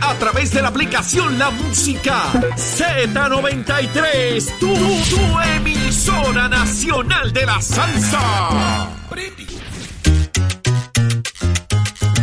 [0.00, 2.22] A través de la aplicación La Música
[2.56, 4.58] Z93.
[4.58, 8.20] Tu, tu emisora nacional de la salsa.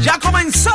[0.02, 0.72] Ya comenzó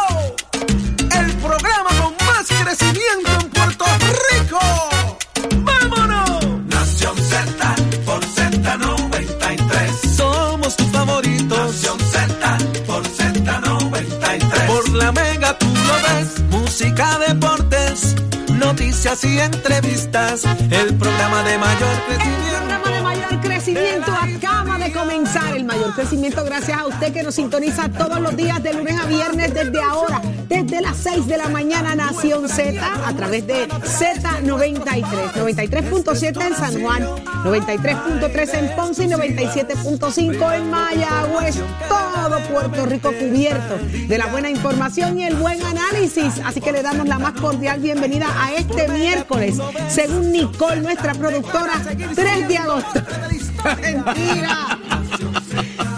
[1.12, 3.84] el programa con más crecimiento en Puerto
[4.32, 4.58] Rico.
[5.58, 6.46] ¡Vámonos!
[6.66, 10.16] Nación Z por Z93.
[10.16, 11.58] Somos tus favoritos.
[11.58, 14.66] Nación Z por Z93.
[14.66, 16.49] Por la mega tú lo ves.
[16.70, 18.14] Música, deportes,
[18.52, 20.44] noticias y entrevistas.
[20.70, 23.02] El programa de mayor El programa de crecimiento.
[23.02, 25.56] mayor crecimiento acaba de comenzar.
[25.56, 25.64] El
[25.96, 29.80] mayor gracias a usted que nos sintoniza todos los días de lunes a viernes desde
[29.82, 36.54] ahora, desde las 6 de la mañana Nación Z a través de Z93, 93.7 en
[36.54, 37.02] San Juan,
[37.44, 41.56] 93.3 en Ponce y 97.5 en Mayagüez.
[41.88, 46.40] Todo Puerto Rico cubierto de la buena información y el buen análisis.
[46.44, 49.56] Así que le damos la más cordial bienvenida a este miércoles,
[49.88, 51.72] según Nicole, nuestra productora,
[52.14, 53.02] 3 de agosto.
[53.80, 54.79] Mentira.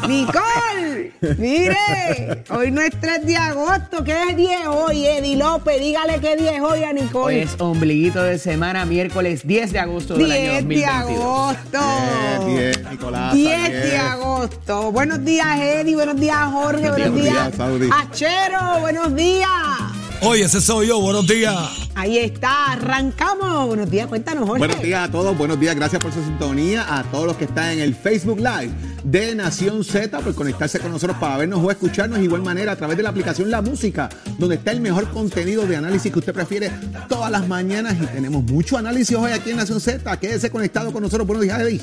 [0.08, 5.06] Nicole, mire, hoy no es 3 de agosto, ¿qué es 10 hoy?
[5.06, 7.42] Eddie López, dígale qué 10 hoy a Hoy Nicole.
[7.42, 11.20] es ombliguito de semana, miércoles 10 de agosto del año 10 de 2022.
[11.20, 12.46] agosto.
[12.46, 13.34] 10, Nicolás.
[13.34, 14.92] 10 de agosto.
[14.92, 15.94] Buenos días, Eddie.
[15.94, 16.80] Buenos días, Jorge.
[16.90, 17.88] Buenos, Buenos días, días, Saudi.
[17.92, 18.80] Achero.
[18.80, 19.48] Buenos días.
[20.24, 21.00] Oye, ese soy yo.
[21.00, 21.56] Buenos días.
[21.96, 22.72] Ahí está.
[22.72, 23.66] Arrancamos.
[23.66, 24.06] Buenos días.
[24.06, 24.60] Cuéntanos, Jorge.
[24.60, 27.72] Buenos días a todos, buenos días, gracias por su sintonía, a todos los que están
[27.72, 28.70] en el Facebook Live
[29.02, 32.76] de Nación Z, por conectarse con nosotros para vernos o escucharnos de igual manera a
[32.76, 34.08] través de la aplicación La Música,
[34.38, 36.70] donde está el mejor contenido de análisis que usted prefiere
[37.08, 40.16] todas las mañanas y tenemos mucho análisis hoy aquí en Nación Z.
[40.18, 41.26] Quédese conectado con nosotros.
[41.26, 41.80] Buenos días, Eddie.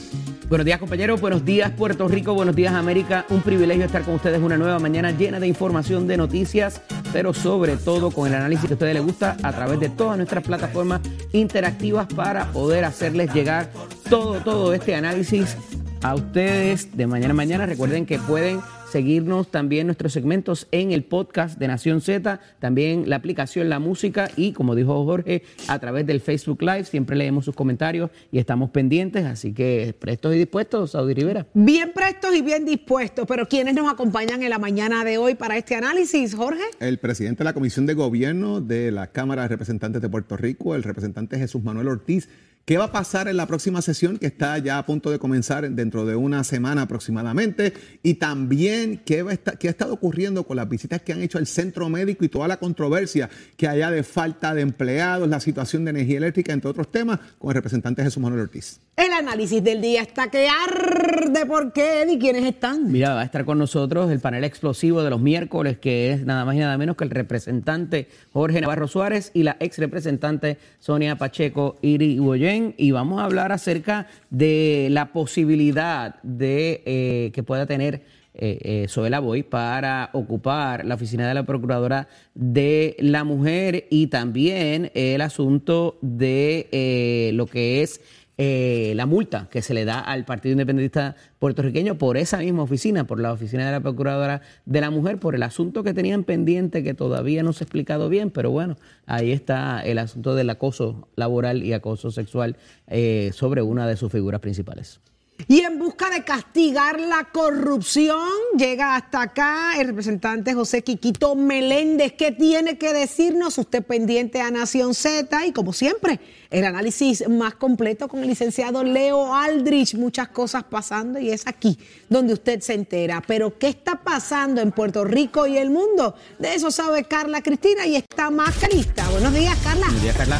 [0.49, 1.21] Buenos días, compañeros.
[1.21, 2.33] Buenos días, Puerto Rico.
[2.33, 3.23] Buenos días, América.
[3.29, 6.81] Un privilegio estar con ustedes una nueva mañana llena de información, de noticias,
[7.13, 10.17] pero sobre todo con el análisis que a ustedes les gusta a través de todas
[10.17, 11.01] nuestras plataformas
[11.33, 13.69] interactivas para poder hacerles llegar
[14.09, 15.57] todo, todo este análisis
[16.01, 17.65] a ustedes de mañana a mañana.
[17.65, 23.17] Recuerden que pueden seguirnos también nuestros segmentos en el podcast de Nación Z, también la
[23.17, 26.85] aplicación La Música y, como dijo Jorge, a través del Facebook Live.
[26.85, 31.45] Siempre leemos sus comentarios y estamos pendientes, así que prestos y dispuestos, Saudi Rivera.
[31.53, 33.25] Bien prestos y bien dispuestos.
[33.27, 36.63] Pero ¿quiénes nos acompañan en la mañana de hoy para este análisis, Jorge?
[36.79, 40.75] El presidente de la Comisión de Gobierno de la Cámara de Representantes de Puerto Rico,
[40.75, 42.29] el representante Jesús Manuel Ortiz.
[42.69, 45.67] ¿Qué va a pasar en la próxima sesión que está ya a punto de comenzar
[45.71, 47.73] dentro de una semana aproximadamente?
[48.03, 51.23] Y también qué, va a esta- qué ha estado ocurriendo con las visitas que han
[51.23, 55.39] hecho al centro médico y toda la controversia que haya de falta de empleados, la
[55.39, 58.79] situación de energía eléctrica, entre otros temas, con el representante Jesús Manuel Ortiz.
[58.95, 61.45] El análisis del día está que arde.
[61.47, 62.19] ¿Por qué, Eddie?
[62.19, 62.91] ¿Quiénes están?
[62.91, 66.45] Mira, va a estar con nosotros el panel explosivo de los miércoles, que es nada
[66.45, 71.15] más y nada menos que el representante Jorge Navarro Suárez y la ex representante Sonia
[71.17, 72.58] Pacheco Irigoyen.
[72.77, 78.03] Y vamos a hablar acerca de la posibilidad de eh, que pueda tener
[78.41, 84.91] eh, eh, Boy para ocupar la oficina de la Procuradora de la Mujer y también
[84.93, 87.99] el asunto de eh, lo que es
[88.41, 93.05] eh, la multa que se le da al Partido Independentista puertorriqueño por esa misma oficina,
[93.05, 96.81] por la oficina de la Procuradora de la Mujer, por el asunto que tenían pendiente
[96.81, 101.09] que todavía no se ha explicado bien, pero bueno, ahí está el asunto del acoso
[101.17, 102.55] laboral y acoso sexual
[102.87, 105.01] eh, sobre una de sus figuras principales.
[105.47, 108.27] Y en busca de castigar la corrupción,
[108.57, 112.13] llega hasta acá el representante José Quiquito Meléndez.
[112.13, 113.57] ¿Qué tiene que decirnos?
[113.57, 116.19] Usted pendiente a Nación Z y como siempre,
[116.49, 119.95] el análisis más completo con el licenciado Leo Aldrich.
[119.95, 123.23] Muchas cosas pasando y es aquí donde usted se entera.
[123.25, 126.15] Pero ¿qué está pasando en Puerto Rico y el mundo?
[126.37, 129.07] De eso sabe Carla Cristina y está más que lista.
[129.09, 129.85] Buenos días, Carla.
[129.85, 130.39] Buenos días, Carla.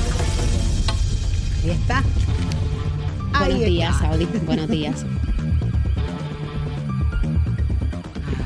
[1.64, 2.04] Ahí está.
[3.34, 4.08] Ahí Buenos días, está.
[4.08, 4.28] Saudi.
[4.46, 5.06] Buenos días.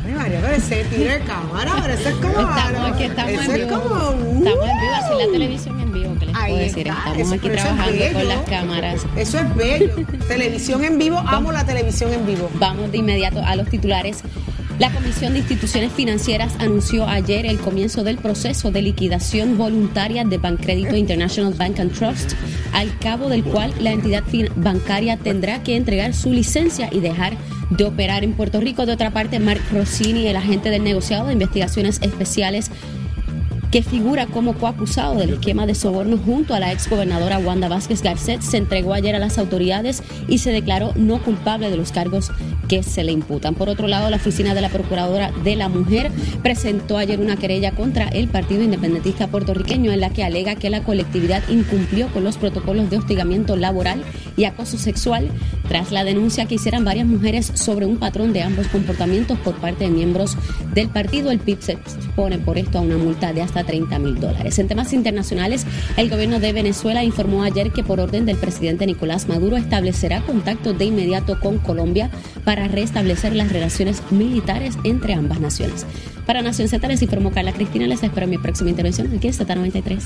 [0.05, 2.29] Ay, María, pero ese tiro de cámara, pero eso es como.
[2.39, 3.81] Estamos aquí, estamos eso en es vivo.
[3.81, 3.95] como.
[3.95, 4.45] Estamos en
[4.79, 6.87] vivo, así la televisión en vivo, que les puedo decir.
[6.87, 9.05] está, Estamos eso- aquí es trabajando con las cámaras.
[9.15, 9.95] Eso es bello.
[10.27, 12.49] televisión en vivo, amo la televisión en vivo.
[12.55, 14.23] Vamos de inmediato a los titulares.
[14.79, 20.39] La Comisión de Instituciones Financieras anunció ayer el comienzo del proceso de liquidación voluntaria de
[20.39, 22.33] Bancrédito International Bank and Trust,
[22.73, 24.23] al cabo del cual la entidad
[24.55, 27.37] bancaria tendrá que entregar su licencia y dejar
[27.69, 28.87] de operar en Puerto Rico.
[28.87, 32.71] De otra parte, Mark Rossini, el agente del negociado de investigaciones especiales
[33.73, 38.41] que figura como coacusado del esquema de soborno junto a la exgobernadora Wanda Vázquez Garcet,
[38.41, 42.31] se entregó ayer a las autoridades y se declaró no culpable de los cargos
[42.67, 43.55] que se le imputan.
[43.55, 46.11] Por otro lado, la oficina de la Procuradora de la Mujer
[46.43, 50.83] presentó ayer una querella contra el Partido Independentista puertorriqueño en la que alega que la
[50.83, 54.03] colectividad incumplió con los protocolos de hostigamiento laboral
[54.37, 55.29] y acoso sexual
[55.67, 59.85] tras la denuncia que hicieran varias mujeres sobre un patrón de ambos comportamientos por parte
[59.85, 60.37] de miembros
[60.75, 61.31] del partido.
[61.31, 64.59] El PIB se expone por esto a una multa de hasta 30 mil dólares.
[64.59, 65.65] En temas internacionales,
[65.97, 70.73] el gobierno de Venezuela informó ayer que por orden del presidente Nicolás Maduro establecerá contacto
[70.73, 72.09] de inmediato con Colombia
[72.45, 75.85] para restablecer las relaciones militares entre ambas naciones.
[76.25, 77.85] Para Nación Z les informó Carla Cristina.
[77.85, 80.01] Les espero en mi próxima intervención aquí en Z93.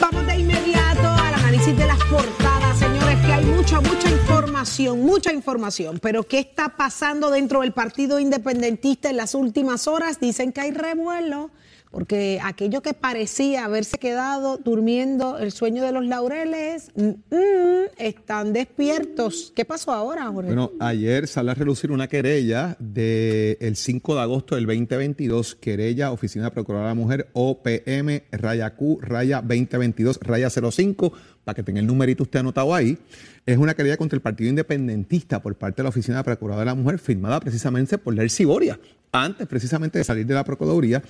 [0.00, 5.32] Vamos de inmediato al análisis de las portadas, señores, que hay mucha, mucha información, mucha
[5.32, 5.98] información.
[6.00, 10.20] Pero ¿qué está pasando dentro del Partido Independentista en las últimas horas?
[10.20, 11.50] Dicen que hay revuelo,
[11.90, 18.52] porque aquello que parecía haberse quedado durmiendo el sueño de los laureles, mm, mm, están
[18.52, 19.52] despiertos.
[19.56, 20.48] ¿Qué pasó ahora, Jorge?
[20.48, 26.46] Bueno, ayer salió a relucir una querella del 5 de agosto del 2022, querella Oficina
[26.46, 31.12] de Procuradora de la Mujer, OPM, raya Q, raya 2022, raya 05,
[31.44, 32.98] para que tenga el numerito usted anotado ahí.
[33.46, 36.66] Es una querella contra el Partido Independentista por parte de la Oficina de Procuradora de
[36.66, 38.78] la Mujer, firmada precisamente por Lercy Boria,
[39.10, 41.02] antes precisamente de salir de la Procuraduría,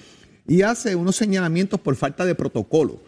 [0.49, 3.01] y hace unos señalamientos por falta de protocolo.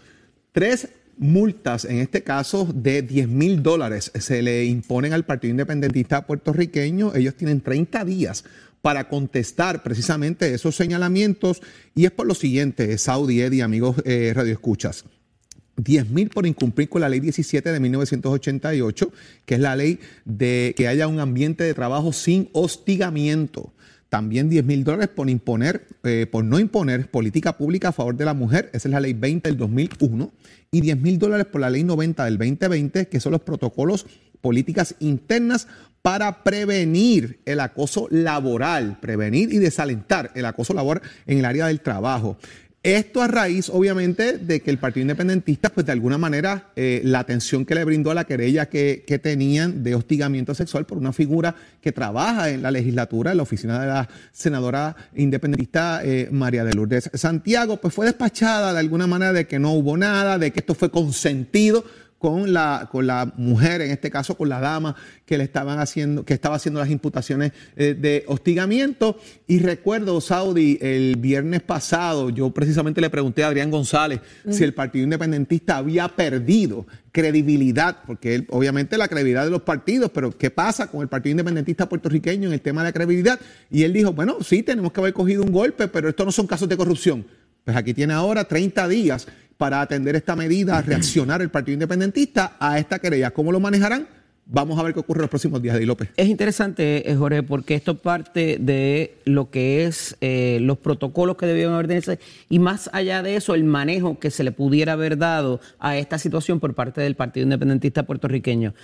[0.53, 6.27] Tres multas, en este caso de 10 mil dólares, se le imponen al Partido Independentista
[6.27, 7.15] puertorriqueño.
[7.15, 8.45] Ellos tienen 30 días
[8.83, 11.63] para contestar precisamente esos señalamientos.
[11.95, 15.05] Y es por lo siguiente, Saudi, Eddie, amigos eh, radioescuchas.
[15.77, 19.13] 10 mil por incumplir con la ley 17 de 1988,
[19.47, 23.73] que es la ley de que haya un ambiente de trabajo sin hostigamiento.
[24.11, 28.25] También 10 mil dólares por imponer, eh, por no imponer política pública a favor de
[28.25, 30.33] la mujer, esa es la ley 20 del 2001,
[30.73, 34.07] y 10 mil dólares por la ley 90 del 2020, que son los protocolos
[34.41, 35.69] políticas internas
[36.03, 41.81] para prevenir el acoso laboral, prevenir y desalentar el acoso laboral en el área del
[41.81, 42.37] trabajo.
[42.82, 47.19] Esto a raíz, obviamente, de que el Partido Independentista, pues de alguna manera, eh, la
[47.19, 51.55] atención que le brindó a la querella que, tenían de hostigamiento sexual por una figura
[51.82, 56.73] que trabaja en la legislatura, en la oficina de la senadora independentista eh, María de
[56.73, 60.61] Lourdes Santiago, pues fue despachada de alguna manera de que no hubo nada, de que
[60.61, 61.85] esto fue consentido
[62.21, 64.95] con la, con la mujer, en este caso con la dama
[65.25, 69.19] que le estaban haciendo, que estaba haciendo las imputaciones eh, de hostigamiento.
[69.47, 74.53] Y recuerdo, Saudi, el viernes pasado, yo precisamente le pregunté a Adrián González uh -huh.
[74.53, 80.11] si el Partido Independentista había perdido credibilidad, porque él, obviamente la credibilidad de los partidos,
[80.11, 83.41] pero ¿qué pasa con el Partido Independentista puertorriqueño en el tema de la credibilidad?
[83.71, 86.47] Y él dijo, bueno, sí, tenemos que haber cogido un golpe, pero estos no son
[86.47, 87.25] casos de corrupción.
[87.65, 89.27] Pues aquí tiene ahora 30 días
[89.61, 93.31] para atender esta medida, reaccionar el Partido Independentista a esta querella.
[93.33, 94.09] ¿Cómo lo manejarán?
[94.52, 96.08] Vamos a ver qué ocurre los próximos días, Di López.
[96.17, 101.47] Es interesante, eh, Jorge, porque esto parte de lo que es eh, los protocolos que
[101.47, 101.91] debieron haber
[102.49, 106.19] y más allá de eso, el manejo que se le pudiera haber dado a esta
[106.19, 108.75] situación por parte del Partido Independentista puertorriqueño.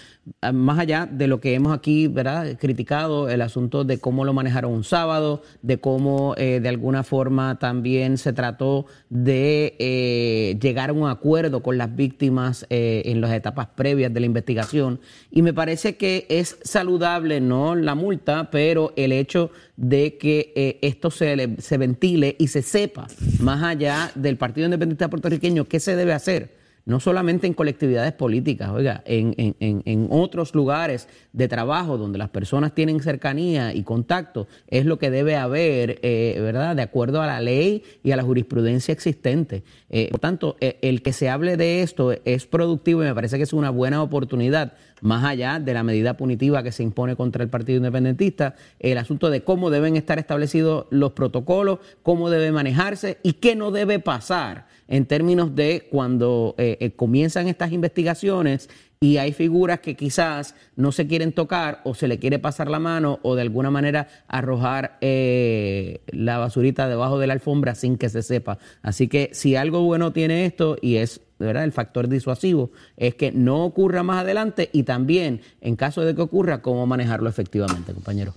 [0.41, 2.57] Ah, Más allá de lo que hemos aquí ¿verdad?
[2.61, 7.59] criticado, el asunto de cómo lo manejaron un sábado, de cómo eh, de alguna forma
[7.59, 13.69] también se trató de eh, llegar a un acuerdo con las víctimas en las etapas
[13.75, 15.01] previas de la investigación.
[15.31, 20.79] Y me parece que es saludable, no la multa, pero el hecho de que eh,
[20.83, 23.09] esto se, se ventile y se sepa
[23.41, 26.55] más allá del Partido Independiente puertorriqueño qué se debe hacer.
[26.85, 32.17] No solamente en colectividades políticas, oiga, en, en- en- en otros lugares de trabajo donde
[32.17, 36.77] las personas tienen cercanía y contacto, es lo que debe haber, eh, ¿verdad?
[36.77, 39.65] De acuerdo a la ley y a la jurisprudencia existente.
[39.91, 43.37] Eh, por tanto, eh, el que se hable de esto es productivo y me parece
[43.37, 47.43] que es una buena oportunidad, más allá de la medida punitiva que se impone contra
[47.43, 53.19] el Partido Independentista, el asunto de cómo deben estar establecidos los protocolos, cómo debe manejarse
[53.23, 58.69] y qué no debe pasar en términos de cuando eh, eh, comienzan estas investigaciones
[59.01, 62.79] y hay figuras que quizás no se quieren tocar o se le quiere pasar la
[62.79, 68.09] mano o de alguna manera arrojar eh, la basurita debajo de la alfombra sin que
[68.09, 68.59] se sepa.
[68.83, 73.33] Así que si algo bueno tiene esto y es verdad el factor disuasivo es que
[73.33, 78.35] no ocurra más adelante y también en caso de que ocurra cómo manejarlo efectivamente, compañero.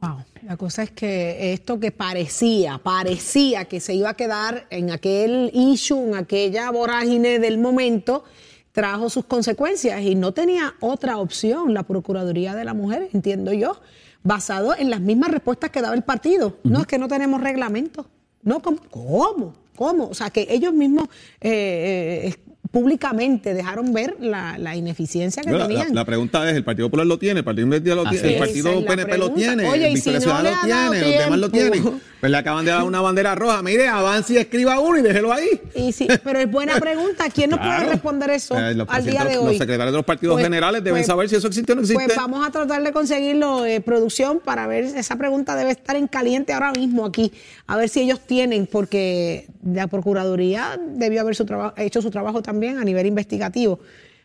[0.00, 0.18] Wow.
[0.42, 5.50] La cosa es que esto que parecía, parecía que se iba a quedar en aquel
[5.52, 8.24] issue, en aquella vorágine del momento,
[8.72, 13.80] trajo sus consecuencias y no tenía otra opción la Procuraduría de la Mujer, entiendo yo,
[14.22, 16.58] basado en las mismas respuestas que daba el partido.
[16.62, 18.06] No es que no tenemos reglamento.
[18.42, 18.78] No, ¿cómo?
[18.90, 19.54] ¿Cómo?
[19.74, 20.08] ¿Cómo?
[20.08, 21.08] O sea, que ellos mismos
[21.40, 25.94] eh, eh, públicamente dejaron ver la, la ineficiencia que Bueno, la, tenían.
[25.94, 27.40] la pregunta es, ¿el Partido Popular lo tiene?
[27.40, 28.32] ¿El Partido Invertida lo tiene?
[28.34, 28.38] ¿El.
[28.38, 29.68] Partido PNP lo tiene?
[29.68, 31.10] Oye, ¿El si Victoria no Ciudadana le lo tiene?
[31.12, 32.00] ¿Los demás lo tienen?
[32.20, 33.62] Pues le acaban de dar una bandera roja.
[33.62, 35.48] Mire, avance y escriba uno y déjelo ahí.
[35.74, 37.26] Y sí, pero es buena pregunta.
[37.32, 37.76] ¿Quién nos Claro.
[37.82, 39.44] puede responder eso Eh, al día de hoy?
[39.46, 41.82] Los secretarios de los partidos Pues- generales deben pues- saber si eso existe o no
[41.82, 42.02] existe.
[42.04, 46.08] Pues vamos a tratar de conseguirlo, eh, producción, para ver, esa pregunta debe estar en
[46.08, 47.32] caliente ahora mismo aquí,
[47.68, 51.46] a ver si ellos tienen, porque la Procuraduría debió haber su
[51.76, 53.78] hecho su trabajo también a nivel investigativo,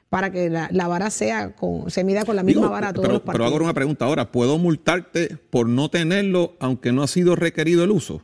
[0.09, 2.93] para que la, la vara sea con, se mida con la misma Digo, vara a
[2.93, 3.53] todos pero, los pero partidos.
[3.53, 4.31] hago una pregunta ahora.
[4.31, 8.21] ¿Puedo multarte por no tenerlo aunque no ha sido requerido el uso?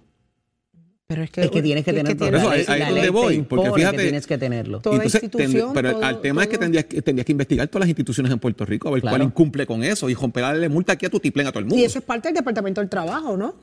[1.08, 2.74] Pero es que, Es que tienes que es tener Por eso, la ahí- ley- ahí
[2.74, 3.36] es la donde ley te voy, porque
[3.66, 4.80] impone fíjate- que tienes que tenerlo.
[4.82, 7.68] Toda Entonces, institución, tendría- pero todo- al tema es que tendrías, que tendrías que investigar
[7.68, 9.18] todas las instituciones en Puerto Rico a ver Claro.
[9.18, 11.82] cuál incumple con eso y romperle multa aquí a tu tiplén a todo el mundo.
[11.82, 13.56] Y eso es parte del Departamento del Trabajo, ¿no?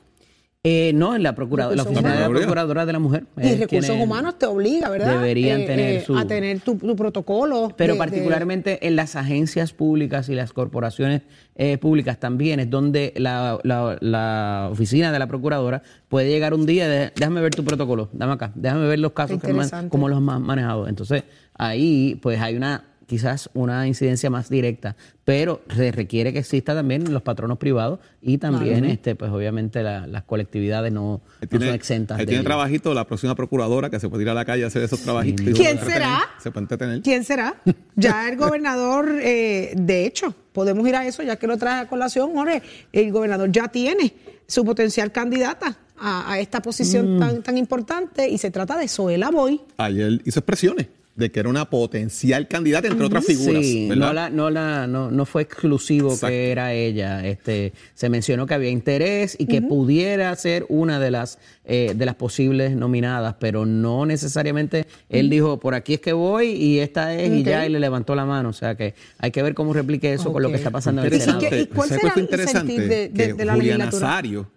[0.69, 2.27] Eh, no, en la, la oficina de la.
[2.29, 3.23] Procuradora de la Mujer.
[3.37, 5.13] Y es recursos humanos te obliga, ¿verdad?
[5.13, 7.71] Eh, deberían tener su- a tener tu, tu protocolo.
[7.77, 11.21] Pero de- de- particularmente en las agencias públicas y las corporaciones
[11.55, 16.65] eh, públicas también es donde la, la- la oficina de la procuradora puede llegar un
[16.65, 20.09] día de, déjame ver tu protocolo, dame acá, déjame ver los casos que man- cómo
[20.09, 20.87] los has manejado.
[20.87, 24.95] Entonces ahí pues hay una quizás una incidencia más directa,
[25.25, 30.05] pero se requiere que exista también los patronos privados y también este pues obviamente la-
[30.05, 32.17] las colectividades no, no son exentas.
[32.17, 32.47] de tiene ello.
[32.47, 35.45] trabajito la próxima procuradora que se puede ir a la calle a hacer esos trabajitos.
[35.45, 36.19] se ¿Quién será?
[36.43, 37.01] Se puede entretener.
[37.01, 37.55] ¿Quién será?
[37.95, 41.87] Ya el gobernador, eh, de hecho, podemos ir a eso, ya que lo trae a
[41.87, 42.61] colación, Jorge,
[42.91, 44.13] el gobernador ya tiene
[44.47, 47.19] su potencial candidata a, a esta posición Mm.
[47.19, 49.61] tan, tan importante y se trata de Zoela Boy.
[49.77, 50.87] Ayer hizo expresiones
[51.17, 53.65] de que era una potencial candidata, entre otras figuras.
[53.65, 54.07] Sí, ¿verdad?
[54.07, 56.27] no, la, no, la, no, no fue exclusivo Exacto.
[56.27, 57.25] que era ella.
[57.27, 62.05] Este, se mencionó que había interés y que pudiera ser una de las, eh, de
[62.05, 64.85] las posibles nominadas, pero no necesariamente.
[65.09, 68.13] Él dijo, por aquí es que voy y esta es, y ya, y le levantó
[68.15, 68.49] la mano.
[68.49, 71.11] O sea que hay que ver cómo replique eso con lo que está pasando en
[71.13, 71.19] el.
[71.19, 71.41] Senado.
[71.51, 72.59] ¿Y cuál ¿Sabes será fue el interesante?
[72.75, 74.07] sentir de- de- que de la Julia legislatura?
[74.07, 74.47] Nazario,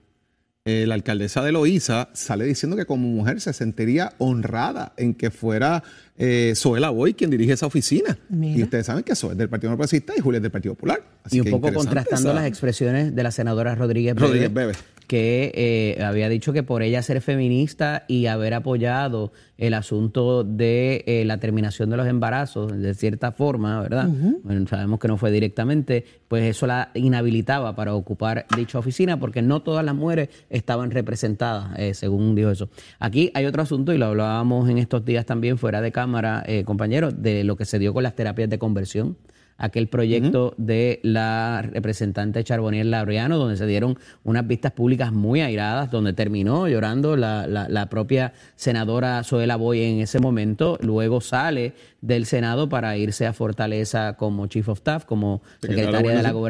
[0.70, 5.30] eh, la alcaldesa de Loíza, sale diciendo que como mujer se sentiría honrada en que
[5.30, 5.82] fuera
[6.18, 8.18] eh, Zoela Boy quien dirige esa oficina.
[8.28, 8.58] Mira.
[8.58, 11.02] Y ustedes saben que Zoe es del Partido Progresista y Julia es del Partido Popular.
[11.24, 14.52] Así y un que poco contrastando esa- las expresiones de la senadora Rodríguez Bebe, Rodríguez
[14.54, 14.72] Bebe.
[15.10, 21.02] Que eh, había dicho que por ella ser feminista y haber apoyado el asunto de
[21.04, 24.06] eh, la terminación de los embarazos, de cierta forma, ¿verdad?
[24.44, 29.42] Bueno, sabemos que no fue directamente, pues eso la inhabilitaba para ocupar dicha oficina porque
[29.42, 32.68] no todas las mujeres estaban representadas, eh, según dijo eso.
[33.00, 36.62] Aquí hay otro asunto y lo hablábamos en estos días también fuera de cámara, eh,
[36.62, 39.16] compañeros, de lo que se dio con las terapias de conversión
[39.60, 45.90] aquel proyecto de la representante Charbonier Laureano, donde se dieron unas vistas públicas muy airadas,
[45.90, 51.74] donde terminó llorando la, la- la propia senadora Zoela Boy en ese momento, luego sale
[52.00, 56.40] del Senado para irse a Fortaleza como Chief of Staff, como Secretaria de la Gobernación.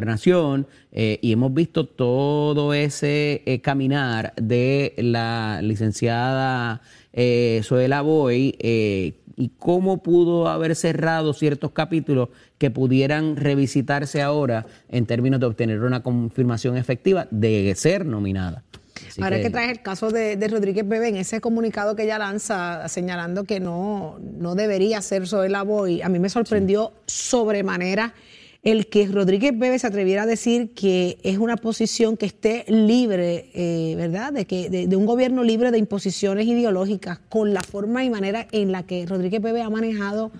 [0.63, 6.81] gobernación, eh, y hemos visto todo ese eh, caminar de la licenciada
[7.13, 14.65] eh, Zoela Boy eh, y cómo pudo haber cerrado ciertos capítulos que pudieran revisitarse ahora
[14.89, 18.63] en términos de obtener una confirmación efectiva de ser nominada.
[19.07, 22.03] Así Ahora que- que traes el caso de, de Rodríguez Bebe en ese comunicado que
[22.03, 28.13] ella lanza señalando que no, no debería ser Zoela Boy, a mí me sorprendió sobremanera
[28.63, 33.49] el que Rodríguez Bebe se atreviera a decir que es una posición que esté libre,
[33.53, 34.31] eh, ¿verdad?
[34.31, 38.71] De, que, de, un gobierno libre de imposiciones ideológicas con la forma y manera en
[38.71, 40.31] la que Rodríguez Bebe ha manejado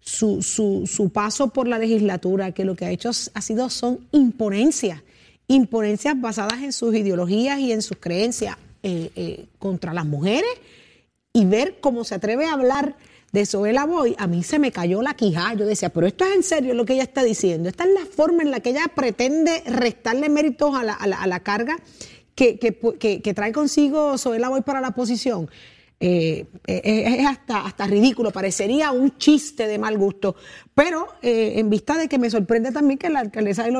[0.00, 4.06] su, su, su paso por la legislatura, que lo que ha hecho ha sido son
[4.12, 5.02] imponencias,
[5.46, 10.50] imponencias basadas en sus ideologías y en sus creencias eh, eh, contra las mujeres
[11.34, 12.96] y ver cómo se atreve a hablar
[13.32, 15.54] de Zoela Boy, a mí se me cayó la quijada.
[15.54, 17.68] Yo decía, pero esto es en serio lo que ella está diciendo.
[17.68, 21.20] Esta es la forma en la que ella pretende restarle méritos a la, a la-
[21.22, 21.76] a la carga
[22.34, 25.50] que, que, que- que trae consigo Zoela Boy para la posición.
[26.00, 30.36] Eh, eh, es hasta, hasta ridículo, parecería un chiste de mal gusto.
[30.74, 33.72] Pero eh, en vista de que me sorprende también que la alcaldesa de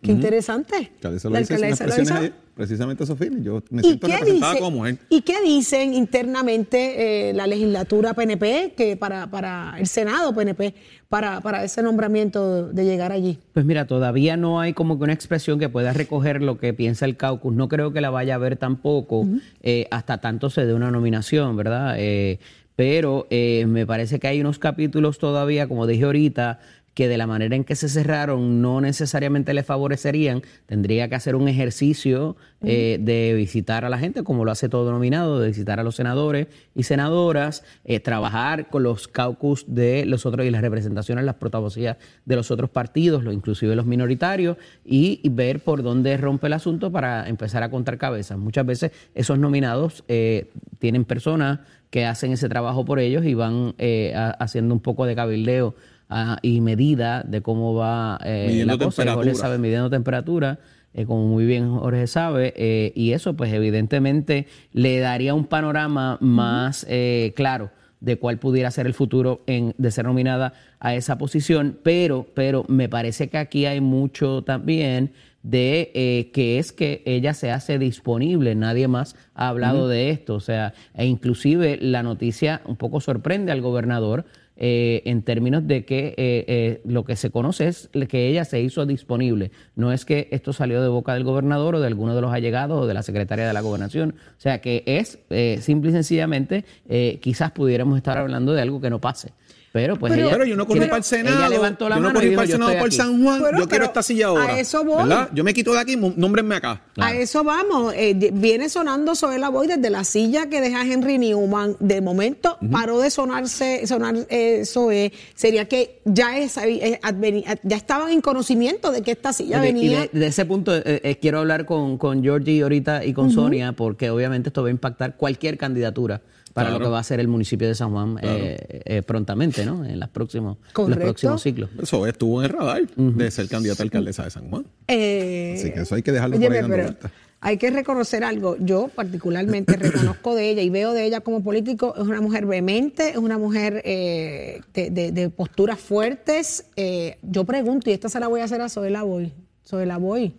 [0.00, 0.92] qué interesante.
[1.38, 3.42] Alcaldesa La Loíza hizo unas alcaldesa precisamente esos fines.
[3.42, 4.98] Yo me ¿Y siento representada dice- como mujer.
[5.08, 10.74] ¿Y qué dicen internamente eh, la legislatura PNP que para, para el Senado PNP
[11.08, 13.38] para, para ese nombramiento de llegar allí?
[13.54, 17.06] Pues mira, todavía no hay como que una expresión que pueda recoger lo que piensa
[17.06, 17.54] el caucus.
[17.54, 19.24] No creo que la vaya a ver tampoco
[19.62, 21.94] eh, hasta tanto se dé una nominación, ¿verdad?
[21.98, 22.40] Eh,
[22.76, 26.58] pero eh, me parece que hay unos capítulos todavía, como dije ahorita,
[26.98, 30.42] que de la manera en que se cerraron no necesariamente le favorecerían.
[30.66, 34.90] Tendría que hacer un ejercicio eh, de visitar a la gente, como lo hace todo
[34.90, 40.26] nominado, de visitar a los senadores y senadoras, eh, trabajar con los caucus de los
[40.26, 45.20] otros y las representaciones, las portavocías de los otros partidos, lo, inclusive los minoritarios, y,
[45.22, 48.38] y ver por dónde rompe el asunto para empezar a contar cabezas.
[48.38, 50.50] Muchas veces esos nominados eh,
[50.80, 55.06] tienen personas que hacen ese trabajo por ellos y van eh, a- haciendo un poco
[55.06, 55.76] de cabildeo
[56.08, 59.12] ah, y medida de cómo va eh, la cosa.
[59.14, 60.58] Jorge sabe midiendo temperatura,
[60.94, 66.18] eh, como muy bien Jorge sabe, eh, y eso pues evidentemente le daría un panorama
[66.20, 71.18] más eh, claro de cuál pudiera ser el futuro en, de ser nominada a esa
[71.18, 75.12] posición, pero, pero me parece que aquí hay mucho también
[75.42, 80.34] de eh, que es que ella se hace disponible, nadie más ha hablado de esto,
[80.34, 84.24] o sea, e inclusive la noticia un poco sorprende al gobernador
[84.60, 88.60] eh, en términos de que eh, eh, lo que se conoce es que ella se
[88.60, 89.52] hizo disponible.
[89.76, 92.82] No es que esto salió de boca del gobernador o de alguno de los allegados
[92.82, 94.16] o de la secretaria de la gobernación.
[94.36, 98.80] O sea que es eh, simple y sencillamente, eh, quizás pudiéramos estar hablando de algo
[98.80, 99.32] que no pase.
[99.70, 101.38] Pero pues Pero- ella, Pero yo no corrí Pero- para el Senado.
[101.38, 102.96] ella levantó la yo no corrí dijo, para el "Yo Senado por aquí".
[102.96, 103.42] San Juan.
[103.42, 104.58] Pero- yo quiero esta silla a ahora.
[104.58, 105.02] eso voy.
[105.08, 105.28] ¿verdad?
[105.34, 106.80] Yo me quito de aquí, nómbrenme acá.
[106.96, 107.92] A eso vamos.
[107.94, 111.76] Eh, viene sonando Soela Boy desde la silla que deja Henry Newman.
[111.80, 115.12] De momento paró de sonarse, sonar eh, Zoe.
[115.34, 119.64] Sería que ya, es, eh, adveni- ya estaban en conocimiento de que esta silla Ok,
[119.64, 120.00] Y venía.
[120.12, 123.72] de, de ese punto eh, eh, quiero hablar con, con Georgie ahorita y con Sonia,
[123.72, 126.22] porque obviamente esto va a impactar cualquier candidatura
[126.52, 126.78] para Claro.
[126.84, 129.84] lo que va a ser el municipio de San Juan eh, eh, prontamente, ¿no?
[129.84, 131.70] En, las próximos, los próximos ciclos.
[131.80, 134.66] Eso estuvo en el radar de ser candidata a alcaldesa de San Juan.
[134.88, 137.12] Eh, Así que eso hay que dejarlo por óyeme, ahí dando vueltas.
[137.40, 138.56] hay que reconocer algo.
[138.58, 141.94] Yo particularmente reconozco de ella y veo de ella como político.
[141.96, 146.66] Es una mujer vehemente, es una mujer eh, de, de- de posturas fuertes.
[146.76, 149.32] Eh, yo pregunto, y esta se la voy a hacer a Zoela Boy.
[149.66, 150.34] Zoela Boy,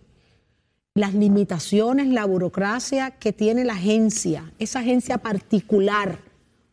[0.94, 6.18] las limitaciones, la burocracia que tiene la agencia, esa agencia particular.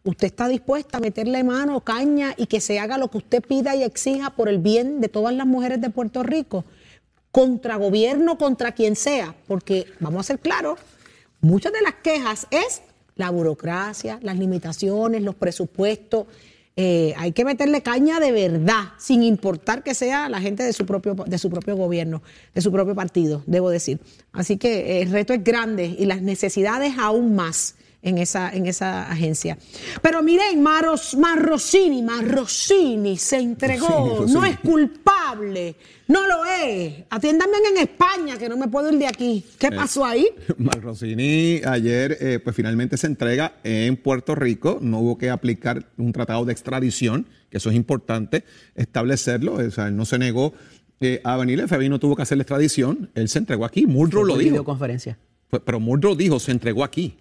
[0.03, 3.75] ¿Usted está dispuesta a meterle mano, caña y que se haga lo que usted pida
[3.75, 6.65] y exija por el bien de todas las mujeres de Puerto Rico?
[7.31, 10.79] Contra gobierno, contra quien sea, porque vamos a ser claros,
[11.41, 12.81] muchas de las quejas es
[13.15, 16.25] la burocracia, las limitaciones, los presupuestos.
[16.79, 20.85] Eh, hay que meterle caña de verdad, sin importar que sea la gente de su
[20.85, 22.21] propio, de su propio gobierno,
[22.53, 23.99] de su propio partido, debo decir.
[24.31, 28.65] Así que eh, el reto es grande y las necesidades aún más en esa, en
[28.67, 29.57] esa agencia.
[30.01, 34.33] Pero miren, Maros, Marrosini, Marrosini se entregó, Rossini, Rossini.
[34.33, 35.75] no es culpable,
[36.07, 37.03] no lo es.
[37.09, 39.43] Atiéndanme en España, que no me puedo ir de aquí.
[39.59, 40.27] ¿Qué pasó ahí?
[40.57, 45.85] Marc Rossini ayer eh, pues finalmente se entrega en Puerto Rico, no hubo que aplicar
[45.97, 48.43] un tratado de extradición, que eso es importante
[48.75, 50.53] establecerlo, o sea, él no se negó
[50.99, 53.85] eh, a venir, el FBI no tuvo que hacer la extradición, él se entregó aquí,
[53.85, 55.17] Muldrow lo dijo, videoconferencia.
[55.49, 57.17] Pues, pero Muldrow dijo, se entregó aquí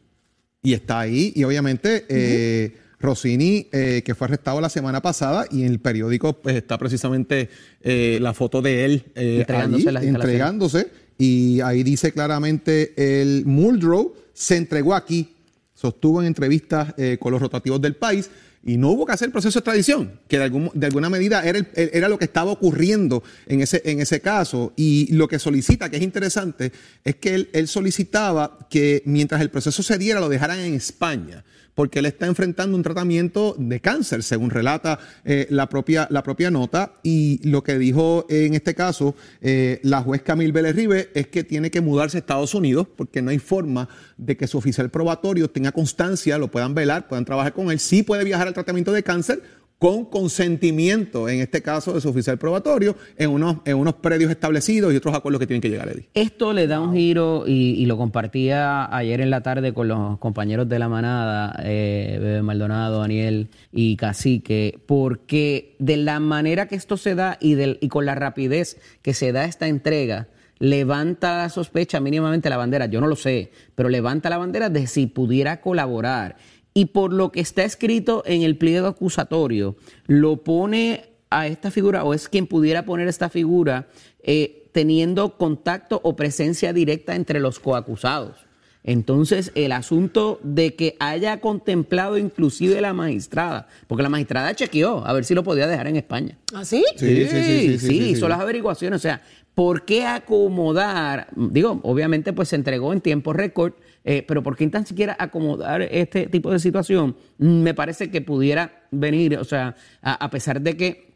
[0.66, 1.33] y está ahí.
[1.37, 6.33] Y obviamente eh, Rossini, eh, que fue arrestado la semana pasada y en el periódico
[6.33, 7.48] pues está precisamente
[7.83, 10.88] eh, la foto de él eh, Entregándose allí, entregándose.
[11.18, 15.37] Y ahí dice claramente el Muldrow se entregó aquí,
[15.72, 18.29] sostuvo en entrevistas eh, con los rotativos del país
[18.66, 21.59] y no hubo que hacer proceso de extradición, que de, algún- de alguna medida era,
[21.61, 24.72] el- era lo que estaba ocurriendo en ese, en ese caso.
[24.76, 26.72] Y lo que solicita, que es interesante,
[27.05, 31.44] es que él, él solicitaba que mientras el proceso se diera lo dejaran en España,
[31.76, 36.50] porque él está enfrentando un tratamiento de cáncer, según relata eh, la, propia, la propia
[36.50, 36.94] nota.
[37.02, 41.44] Y lo que dijo en este caso eh, la juez Camille Vélez Ribe es que
[41.44, 45.50] tiene que mudarse a Estados Unidos, porque no hay forma de que su oficial probatorio
[45.50, 47.78] tenga constancia, lo puedan velar, puedan trabajar con él.
[47.78, 49.42] Sí puede viajar al tratamiento de cáncer
[49.78, 54.92] con consentimiento, en este caso de su oficial probatorio, en unos, en unos predios establecidos
[54.92, 55.86] y otros acuerdos que tienen que llegar.
[56.14, 60.18] Esto le da un giro y, y lo compartía ayer en la tarde con los
[60.18, 66.76] compañeros de la manada, eh, Bebe Maldonado, Daniel y Cacique, porque de la manera que
[66.76, 71.36] esto se da y, del, y con la rapidez que se da esta entrega, levanta
[71.36, 75.06] la sospecha mínimamente la bandera, yo no lo sé, pero levanta la bandera de si
[75.06, 76.36] pudiera colaborar.
[76.76, 79.76] Y por lo que está escrito en el pliego acusatorio,
[80.08, 83.88] lo pone a esta figura, o es quien pudiera poner esta figura,
[84.22, 88.44] eh, teniendo contacto o presencia directa entre los coacusados.
[88.84, 95.14] Entonces, el asunto de que haya contemplado inclusive la magistrada, porque la magistrada chequeó a
[95.14, 96.36] ver si lo podía dejar en España.
[96.52, 96.84] ¿Ah, sí?
[96.96, 98.28] Sí, Sí, sí, sí, sí, sí, sí, hizo sí.
[98.28, 98.98] las averiguaciones.
[98.98, 99.22] O sea,
[99.56, 101.28] ¿por qué acomodar?
[101.34, 103.72] Digo, obviamente, pues se entregó en tiempo récord,
[104.04, 107.16] eh, pero ¿por qué tan siquiera acomodar este tipo de situación?
[107.38, 111.06] Me parece que pudiera venir, o sea, a, a pesar de que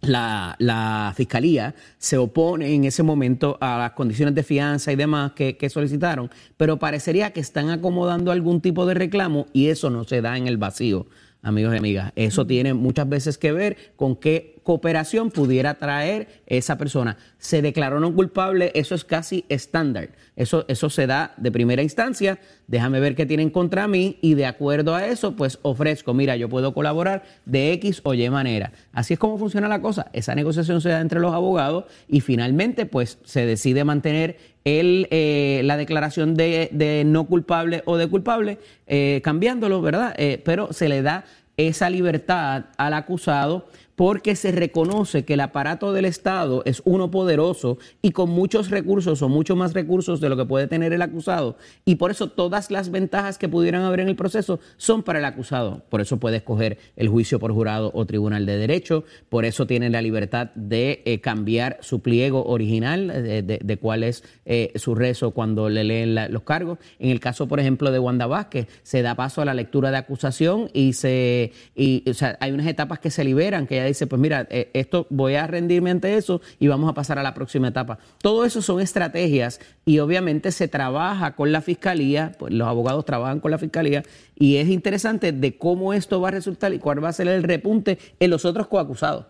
[0.00, 5.32] la, la fiscalía se opone en ese momento a las condiciones de fianza y demás
[5.32, 10.02] que, que solicitaron, pero parecería que están acomodando algún tipo de reclamo y eso no
[10.02, 11.06] se da en el vacío,
[11.40, 12.12] amigos y amigas.
[12.16, 17.16] Eso tiene muchas veces que ver con qué cooperación pudiera traer esa persona.
[17.38, 20.08] Se declaró no culpable, eso es casi estándar.
[20.34, 24.44] Eso, eso se da de primera instancia, déjame ver qué tienen contra mí y de
[24.44, 28.72] acuerdo a eso, pues ofrezco, mira, yo puedo colaborar de X o Y manera.
[28.92, 30.10] Así es como funciona la cosa.
[30.12, 35.60] Esa negociación se da entre los abogados y finalmente, pues se decide mantener el, eh,
[35.62, 40.12] la declaración de, de no culpable o de culpable, eh, cambiándolo, ¿verdad?
[40.18, 41.24] Eh, pero se le da
[41.56, 47.78] esa libertad al acusado porque se reconoce que el aparato del Estado es uno poderoso
[48.02, 51.56] y con muchos recursos o mucho más recursos de lo que puede tener el acusado.
[51.84, 55.24] Y por eso todas las ventajas que pudieran haber en el proceso son para el
[55.24, 55.82] acusado.
[55.88, 59.04] Por eso puede escoger el juicio por jurado o tribunal de derecho.
[59.30, 64.02] Por eso tiene la libertad de eh, cambiar su pliego original, eh, de, de cuál
[64.02, 66.78] es eh, su rezo cuando le leen los cargos.
[66.98, 69.96] En el caso, por ejemplo, de Wanda Vázquez, se da paso a la lectura de
[69.96, 74.06] acusación y se y, o sea, hay unas etapas que se liberan, que ella dice,
[74.06, 77.34] pues mira, eh, esto voy a rendirme ante eso y vamos a pasar a la
[77.34, 77.98] próxima etapa.
[78.22, 83.40] Todo eso son estrategias y obviamente se trabaja con la fiscalía, pues los abogados trabajan
[83.40, 84.02] con la fiscalía
[84.34, 87.42] y es interesante de cómo esto va a resultar y cuál va a ser el
[87.42, 89.26] repunte en los otros coacusados.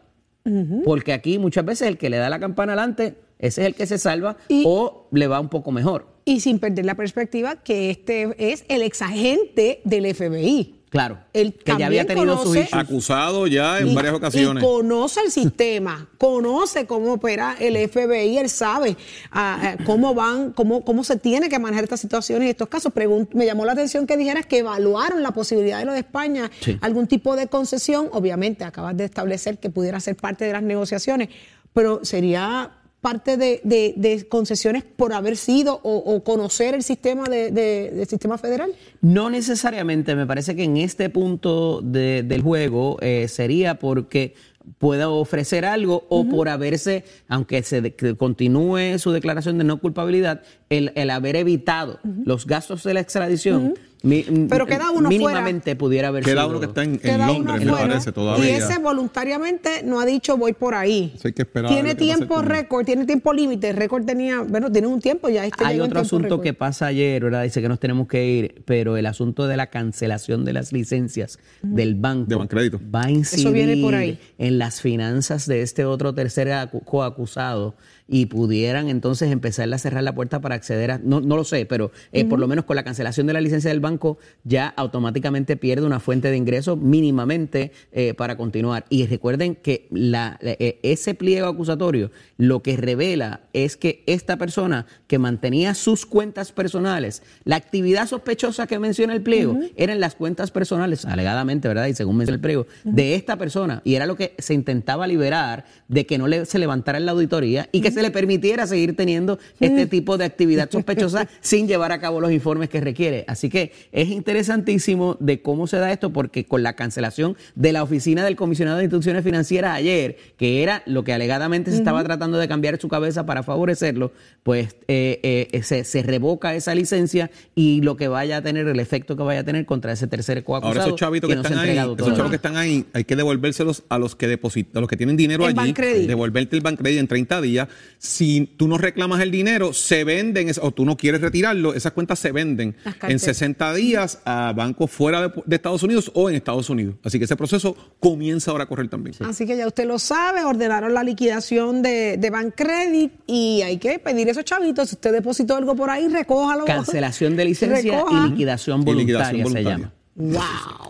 [0.84, 3.84] Porque aquí muchas veces el que le da la campana adelante, ese es el que
[3.86, 6.06] se salva Y- o le va un poco mejor.
[6.24, 10.75] Y sin perder la perspectiva que este es el exagente del FBI.
[10.96, 12.72] Claro, Él que ya había también tenido conoce- issues.
[12.74, 14.62] Acusado ya en Y- varias ocasiones.
[14.62, 18.96] Y conoce el sistema, conoce cómo opera el FBI, él sabe
[19.30, 22.92] ah, ah, cómo van, cómo, cómo se tiene que manejar estas situaciones y estos casos.
[22.94, 26.50] Pregun- me llamó la atención que dijeras que evaluaron la posibilidad de lo de España,
[26.60, 26.78] Sí.
[26.80, 28.08] algún tipo de concesión.
[28.12, 31.28] Obviamente, acabas de establecer que pudiera ser parte de las negociaciones,
[31.74, 37.24] pero sería parte de, de- de concesiones por haber sido o, o conocer el sistema
[37.24, 38.72] de- del sistema federal.
[39.00, 44.34] No necesariamente, me parece que en este punto de- del juego eh, sería porque
[44.78, 49.78] pueda ofrecer algo o por haberse, aunque se de- que continúe su declaración de no
[49.78, 53.74] culpabilidad, el, el haber evitado los gastos de la extradición,
[54.06, 57.72] mi- Pero queda uno mínimamente pudiera haber Queda sido- uno que está en, Londres, me
[57.72, 58.56] parece, Y todavía.
[58.56, 61.12] ese voluntariamente no ha dicho voy por ahí.
[61.16, 63.70] Eso hay que esperar a Tiene tiempo récord, tiene tiempo límite.
[63.70, 65.44] El récord tenía, bueno, tiene un tiempo ya.
[65.44, 67.42] Este Hay otro asunto que pasa ayer, ¿verdad?
[67.42, 71.38] Dice que nos tenemos que ir, pero el asunto de la cancelación de las licencias
[71.62, 72.80] del banco De Bancrédito.
[72.94, 74.18] va a incidir Eso viene por ahí.
[74.38, 77.74] en las finanzas de este otro tercer acu- coacusado
[78.08, 81.66] y pudieran entonces empezar a cerrar la puerta para acceder a, no, no lo sé,
[81.66, 85.56] pero eh, por lo menos con la cancelación de la licencia del banco ya automáticamente
[85.56, 88.84] pierde una fuente de ingresos mínimamente eh, para continuar.
[88.90, 94.36] Y recuerden que la, la- eh, ese pliego acusatorio lo que revela es que esta
[94.36, 100.14] persona que mantenía sus cuentas personales, la actividad sospechosa que menciona el pliego, eran las
[100.14, 101.86] cuentas personales, alegadamente, ¿verdad?
[101.86, 103.82] Y según menciona el pliego, de esta persona.
[103.84, 107.12] Y era lo que se intentaba liberar de que no le, se levantara en la
[107.12, 111.92] auditoría y que se le permitiera seguir teniendo este tipo de actividad sospechosa sin llevar
[111.92, 113.24] a cabo los informes que requiere.
[113.26, 117.82] Así que es interesantísimo de cómo se da esto porque con la cancelación de la
[117.82, 122.36] oficina del comisionado de instituciones financieras ayer, que era lo que alegadamente se estaba tratando
[122.36, 127.80] de cambiar su cabeza para favorecerlo, pues eh, eh, se, se revoca esa licencia y
[127.80, 130.74] lo que vaya a tener, el efecto que vaya a tener contra ese tercer coacusado
[130.74, 133.04] Ahora esos chavitos que, se están ha ahí, entregado esos chavos que están ahí, hay
[133.04, 135.72] que devolvérselos a los que depositan, a los que tienen dinero El allí,
[136.06, 137.68] devolverte el Bancredit en 30 días.
[137.98, 142.18] Si tú no reclamas el dinero, se venden o tú no quieres retirarlo, esas cuentas
[142.18, 143.22] se venden en carteras.
[143.22, 146.96] 60 días a bancos fuera de, de Estados Unidos o en Estados Unidos.
[147.02, 149.14] Así que ese proceso comienza ahora a correr también.
[149.20, 153.98] Así que ya usted lo sabe, ordenaron la liquidación de, de Bancredit y hay que
[153.98, 154.88] pedir esos chavitos.
[154.90, 156.64] Si usted depositó algo por ahí, recójalo.
[156.64, 158.26] Cancelación de licencia Recoja.
[158.26, 159.78] y liquidación Y voluntaria, liquidación se voluntaria.
[159.78, 159.92] llama.
[160.18, 160.40] Wow.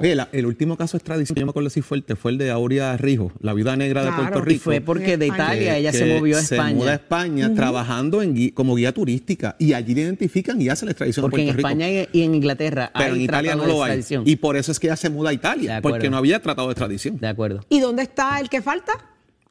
[0.01, 2.39] Oye, la- el último caso de extradición, que yo me acuerdo si fuerte, fue el
[2.39, 4.13] de Aurea Rijo, la viuda negra de.
[4.13, 4.63] Puerto Y Rico.
[4.65, 5.27] fue porque de.
[5.27, 6.75] Italia ella se movió a Se España.
[6.77, 10.93] muda a España trabajando en como guía turística y allí le identifican y hace la
[10.93, 11.69] extradición Porque a en Puerto Rico.
[11.69, 14.05] España y y en Inglaterra pero hay en Italia no lo hay.
[14.25, 16.73] Y por eso es que ella se muda a Italia, porque no había tratado de
[16.73, 17.19] extradición.
[17.19, 17.65] De acuerdo.
[17.69, 18.93] ¿Y dónde está el que falta?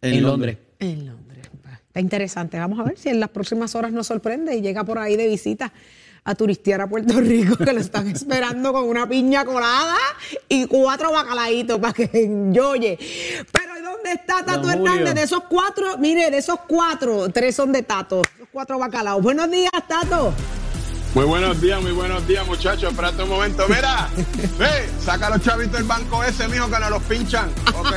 [0.02, 0.58] En, Londres.
[0.80, 1.50] En Londres.
[1.88, 2.58] Está interesante.
[2.60, 5.28] Vamos a ver si en las próximas horas nos sorprende y llega por ahí de
[5.28, 5.74] visita
[6.26, 9.96] a turistear a Puerto Rico, que lo están esperando con una piña colada
[10.50, 12.98] y cuatro bacalaitos para que enjoye.
[13.52, 14.70] Pero ¿y dónde está Tato.
[14.70, 15.14] Hernández?
[15.14, 18.24] De esos cuatro, mire, de esos cuatro, tres son de Tato.
[18.36, 19.22] Esos cuatro bacalaos.
[19.22, 20.34] Buenos días, Tato.
[21.16, 22.92] Muy buenos días, muy buenos días, muchachos.
[22.92, 23.64] Espérate un momento.
[23.70, 24.10] Mira,
[24.60, 27.50] ve, saca los chavitos del banco ese, mijo, que nos los pinchan.
[27.80, 27.92] Ok.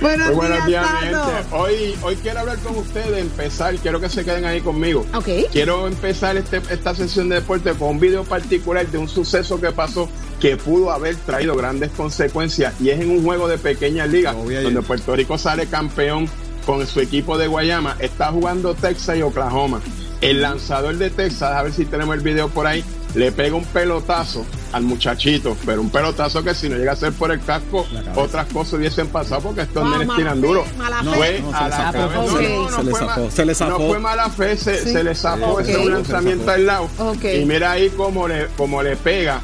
[0.00, 1.18] Buenos, Muy buenos días, mi gente.
[1.50, 5.04] Hoy, hoy quiero hablar con ustedes, empezar, quiero que se queden ahí conmigo.
[5.12, 5.26] Ok.
[5.50, 9.72] Quiero empezar este- esta sesión de deporte con un video particular de un suceso que
[9.72, 10.08] pasó
[10.40, 14.44] que pudo haber traído grandes consecuencias y es en un juego de pequeñas ligas Lo
[14.44, 14.72] vi ayer.
[14.72, 16.28] donde Puerto Rico sale campeón
[16.64, 17.96] con su equipo de Guayama.
[17.98, 19.80] Está jugando Texas y Oklahoma.
[20.20, 22.82] El lanzador de Texas, a ver si tenemos el video por ahí,
[23.14, 27.12] le pega un pelotazo al muchachito, pero un pelotazo que si no llega a ser
[27.12, 30.64] por el casco, otras cosas hubiesen pasado porque estos Ah, nenes tiran duro.
[30.78, 31.16] mala No fe.
[31.18, 31.92] fue No, se a le la zafó.
[31.92, 32.20] cabeza.
[32.20, 32.40] Ok.
[32.40, 33.78] No, no, no Se le fue zafó, ma- se le zafó.
[33.78, 34.92] No fue mala fe, se, Sí.
[34.92, 35.60] se le zafó Ok.
[35.60, 36.88] ese un lanzamiento al lado.
[36.98, 37.24] Ok.
[37.40, 39.40] Y mira ahí cómo le, cómo le pega.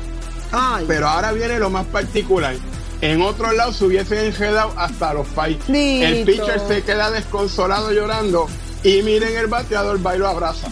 [0.51, 2.55] Ay, Pero ahora viene lo más particular.
[3.01, 5.57] En otro lado se hubiesen enredado hasta los pais.
[5.69, 8.47] El pitcher se queda desconsolado llorando.
[8.85, 10.69] Y miren el bateador va y lo abraza.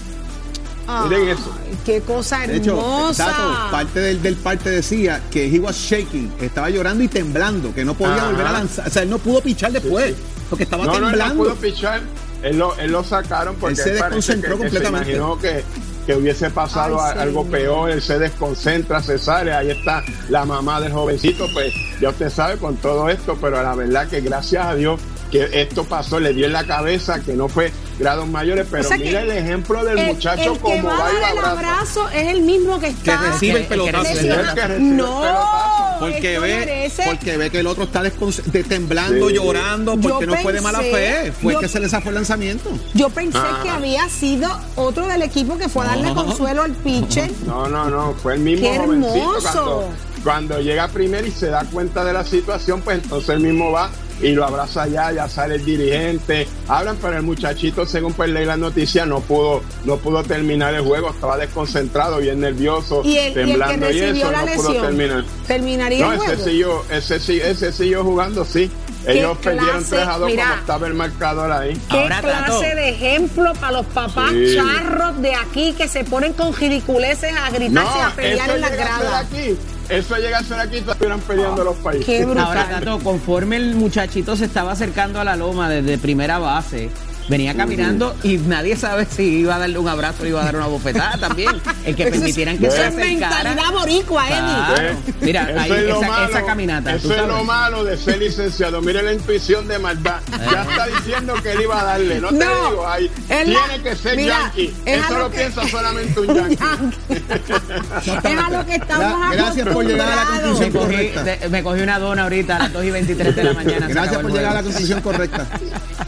[1.08, 1.54] miren eso.
[1.84, 3.26] Qué cosa De hecho, hermosa.
[3.26, 7.84] Tato, parte del, del parte decía que he was shaking, estaba llorando y temblando, que
[7.84, 8.26] no podía Ajá.
[8.30, 10.14] volver a lanzar, o sea, él no pudo pichar después,
[10.48, 11.44] porque estaba No, no, él no temblando.
[11.44, 12.00] pudo pichar.
[12.42, 15.10] Él lo, él lo sacaron porque Él se desconcentró que- que completamente.
[15.10, 15.62] Se imaginó que,
[16.06, 17.58] que hubiese pasado Ay, algo señor.
[17.58, 17.90] peor.
[17.90, 19.52] Él se desconcentra, se sale.
[19.52, 21.46] Ahí está la mamá del jovencito.
[21.52, 24.98] Pues ya usted sabe con todo esto, pero la verdad que gracias a Dios
[25.30, 28.88] que esto pasó, le dio en la cabeza, que no fue grados mayores, pero O
[28.88, 31.38] sea que mira el ejemplo del el, muchacho el que como va a dar el
[31.44, 33.18] abrazo es el mismo que está.
[33.20, 34.02] Que recibe el que pelotazo.
[34.04, 34.54] recibe el lesionado.
[34.54, 36.00] que recibe el no, pelotazo.
[36.00, 39.34] Porque ve, merece- porque ve que el otro está de- temblando, Sí.
[39.34, 42.14] llorando, porque Yo no fue de mala fe, fue yo- que se le zafó el
[42.14, 42.70] lanzamiento.
[42.94, 43.60] Yo pensé Ah.
[43.62, 46.14] que había sido otro del equipo que fue a darle No.
[46.24, 47.30] consuelo al pitcher.
[47.46, 49.40] No, no, no, fue el mismo ¡Qué hermoso!
[49.52, 49.88] cuando,
[50.24, 53.90] cuando llega primero y se da cuenta de la situación, pues entonces él mismo va
[54.22, 58.44] y lo abraza allá, ya sale el dirigente, hablan, pero el muchachito, según pues leí
[58.44, 63.16] las noticias, no pudo, no pudo terminar el juego, estaba desconcentrado, bien nervioso, Y el,
[63.16, 65.24] y el que temblando y, eso, la no pudo terminar.
[65.46, 66.44] terminaría No, el ese juego.
[66.44, 68.70] siguió, ese, ese siguió jugando, sí.
[69.06, 69.96] Ellos ¿Qué perdieron clase?
[69.96, 70.42] 3 a 2 Mira.
[70.44, 71.80] como estaba el marcador ahí.
[71.90, 74.56] Qué Ahora, clase de ejemplo para los papás Sí.
[74.56, 78.70] charros de aquí que se ponen con ridiculeces a gritarse y a pelear en las
[78.70, 79.26] llega a ser gradas.
[79.26, 79.58] aquí,
[79.88, 82.04] eso llega a ser aquí, estuvieran peleando los países.
[82.06, 82.44] Qué brutal.
[82.46, 86.90] Ahora, Tato, conforme el muchachito se estaba acercando a la loma desde primera base,
[87.30, 90.56] venía caminando y nadie sabe si iba a darle un abrazo o iba a dar
[90.56, 91.50] una bofetada también.
[91.86, 93.06] El que permitieran que se acercara.
[93.54, 94.74] mentalidad boricua, Eddie.
[94.74, 94.98] Claro.
[95.20, 96.94] Mira, ahí es esa, malo, esa caminata.
[96.96, 98.82] Eso es lo malo de ser licenciado.
[98.82, 100.20] Mire la intuición de maldad.
[100.50, 102.20] Ya está diciendo que él iba a darle.
[102.20, 104.74] No te No, digo, ahí tiene la- que ser mira, yankee.
[104.84, 106.56] es Eso a lo que- piensa solamente un yankee.
[106.58, 108.28] yankee.
[108.28, 111.22] es a lo que estamos Gra- gracias por llegar a la conclusión Me cogí, correcta.
[111.24, 113.86] de- me cogí una dona ahorita a las 2 y 23 de la mañana.
[113.88, 115.46] Gracias por llegar a la conclusión correcta.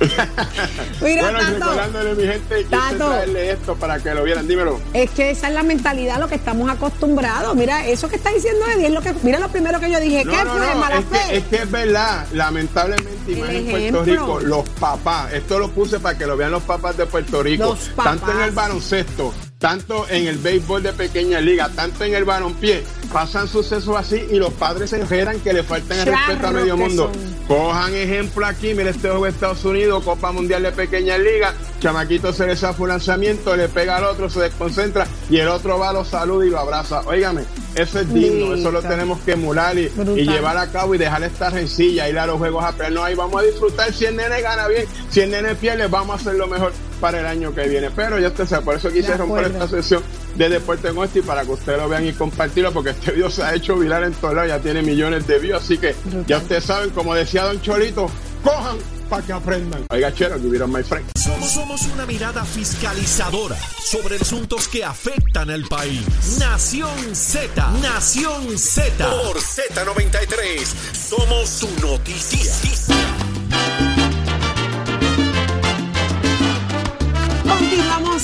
[1.14, 2.96] Mira, bueno, Tato, mi gente, Tato.
[3.08, 4.46] traerle esto para que lo vieran.
[4.48, 4.80] Dímelo.
[4.92, 7.54] es que esa es la mentalidad a lo que estamos acostumbrados.
[7.54, 9.12] Mira, eso que está diciendo Eddie es lo que.
[9.22, 10.24] Mira lo primero que yo dije.
[10.24, 10.66] ¿Qué No, no, fue?
[10.74, 11.18] no, ¿Mala es fe?
[11.30, 14.04] que, es que es verdad, lamentablemente, y más en Puerto.
[14.04, 17.64] Rico, los papás, esto lo puse para que lo vean los papás de Puerto Rico,
[17.64, 18.18] Los papás.
[18.20, 22.82] tanto en el baloncesto, tanto en el béisbol de pequeña liga, tanto en el balonpié,
[23.12, 26.76] pasan sucesos así y los padres se enjeran que le faltan el respeto a medio
[26.76, 27.10] mundo.
[27.12, 27.42] son.
[27.46, 32.32] Cojan ejemplo aquí, mire este juego de Estados Unidos, Copa Mundial de Pequeña Liga, chamaquito
[32.32, 35.92] se le zafa un lanzamiento, le pega al otro, se desconcentra y el otro va,
[35.92, 37.02] lo saluda y lo abraza.
[37.06, 37.44] Óigame,
[37.74, 41.50] eso es digno, eso lo tenemos que emular y, llevar a cabo y dejar esta
[41.50, 42.92] rencilla, ir a los juegos a pelear.
[42.92, 43.92] No, ahí vamos a disfrutar.
[43.92, 47.20] Si el nene gana bien, si el nene pierde, vamos a hacer lo mejor para
[47.20, 47.90] el año que viene.
[47.90, 50.02] Pero ya usted sabe, por eso quise romper esta sesión
[50.36, 53.30] de Deporte en Oeste y para que ustedes lo vean y compartirlo, porque este video
[53.30, 55.62] se ha hecho viral en todos lados, ya tiene millones de views.
[55.62, 55.94] Así que
[56.26, 58.10] ya ustedes saben, como decía Don Cholito,
[58.42, 59.84] cojan para que aprendan.
[59.90, 61.04] Oiga, chero, que vieron my friend.
[61.18, 66.38] Somos, somos una mirada fiscalizadora sobre asuntos que afectan al país.
[66.38, 69.04] Nación Z, Nación Z.
[69.04, 70.64] Por Z93,
[70.94, 72.52] somos su noticia.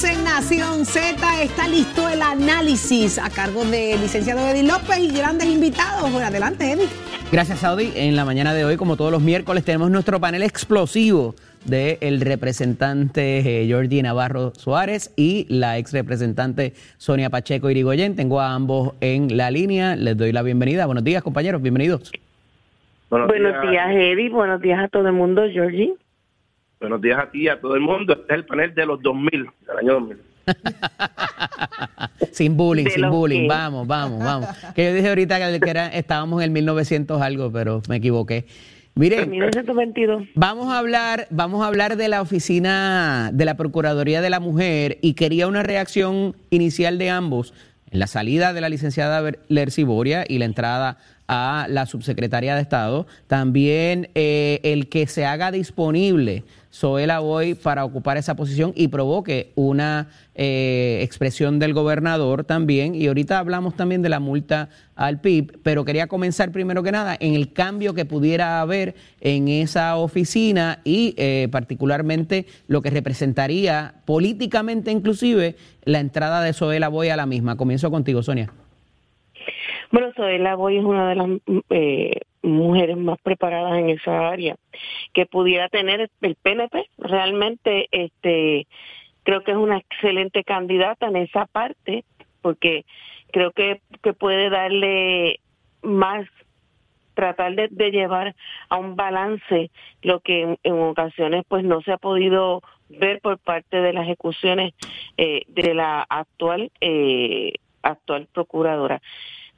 [0.05, 1.43] En Nación Z.
[1.43, 6.13] Está listo el análisis a cargo del licenciado Eddie López y grandes invitados.
[6.13, 6.87] Bueno, adelante, Eddie.
[7.33, 7.91] Gracias, Saudi.
[7.97, 11.35] En la mañana de hoy, como todos los miércoles, tenemos nuestro panel explosivo
[11.65, 18.15] del representante eh, Jordi Navarro Suárez y la ex representante Sonia Pacheco Irigoyen.
[18.15, 19.97] Tengo a ambos en la línea.
[19.97, 20.87] Les doy la bienvenida.
[20.87, 21.61] Buenos días, compañeros.
[21.61, 22.13] Bienvenidos.
[23.11, 23.29] Buenos
[23.69, 24.29] días, Eddie.
[24.29, 25.95] Buenos días a todo el mundo, Georgie.
[26.81, 28.12] Buenos días a ti y a todo el mundo.
[28.12, 29.31] Este es el panel de los 2000,
[29.67, 30.19] del año 2000.
[32.33, 33.43] sin bullying, De sin bullying.
[33.43, 34.49] que- Vamos, vamos, vamos.
[34.75, 38.47] Que yo dije ahorita que, era, estábamos en el 1900 algo, pero me equivoqué.
[38.95, 40.25] Miren, 1922.
[40.35, 44.99] Vamos a hablar, vamos a hablar de la oficina de la Procuraduría de la Mujer
[45.03, 47.55] y quería una reacción inicial de ambos
[47.91, 52.57] en la salida de la licenciada Ber- Lercy Boria y la entrada a la subsecretaria
[52.57, 53.07] de Estado.
[53.27, 59.53] También eh, el que se haga disponible Zoela Boy para ocupar esa posición y provoque
[59.55, 62.95] una eh, expresión del gobernador también.
[62.95, 67.17] Y ahorita hablamos también de la multa al PIB, pero quería comenzar primero que nada
[67.19, 73.95] en el cambio que pudiera haber en esa oficina y eh, particularmente lo que representaría
[74.05, 77.57] políticamente inclusive la entrada de Zoela Boy a la misma.
[77.57, 78.53] Comienzo contigo, Sonia.
[79.90, 81.29] Bueno, Zoela Boy es una de las
[81.70, 84.57] eh, mujeres más preparadas en esa área
[85.14, 86.90] que pudiera tener el PNP.
[86.98, 88.66] Realmente, este,
[89.22, 92.05] creo que es una excelente candidata en esa parte
[92.42, 92.85] porque
[93.33, 95.40] creo que, que puede darle
[95.83, 96.27] más
[97.14, 98.37] tratar de, llevar
[98.68, 99.70] a un balance
[100.03, 104.05] lo que en, en ocasiones pues no se ha podido ver por parte de las
[104.05, 104.72] ejecuciones
[105.16, 109.03] eh, de la actual eh, actual procuradora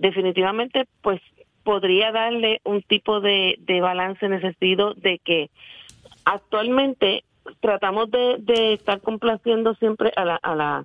[0.01, 1.21] definitivamente pues
[1.63, 5.51] podría darle un tipo de, balance en ese sentido de que
[6.25, 7.25] actualmente
[7.61, 10.85] tratamos de, estar complaciendo siempre a la, a la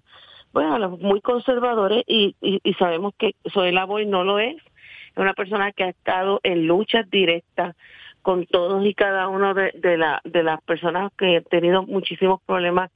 [0.51, 2.35] bueno, a los muy conservadores y,
[2.77, 4.55] sabemos que Zoela Boy no lo es.
[4.55, 7.75] Es una persona que ha estado en luchas directas
[8.21, 12.91] con todos y cada uno de las personas que han tenido muchísimos problemas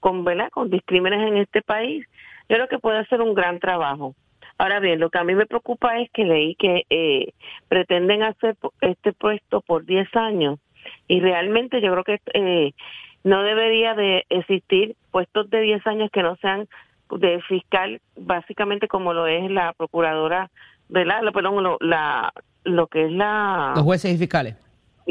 [0.00, 0.50] con, ¿verdad?
[0.50, 2.06] con discrímenes en este país.
[2.48, 4.14] Yo creo que puede hacer un gran trabajo.
[4.60, 7.32] Ahora bien, lo que a mí me preocupa es que leí que eh,
[7.68, 10.58] pretenden hacer este puesto por 10 años
[11.08, 12.72] y realmente yo creo que eh,
[13.24, 16.68] no debería de existir puestos de 10 años que no sean
[17.10, 20.50] de fiscal, básicamente como lo es la procuradora,
[20.90, 21.22] ¿verdad?
[21.22, 22.30] Lo- Perdón, lo, la,
[22.64, 24.56] lo que es la Los jueces y fiscales,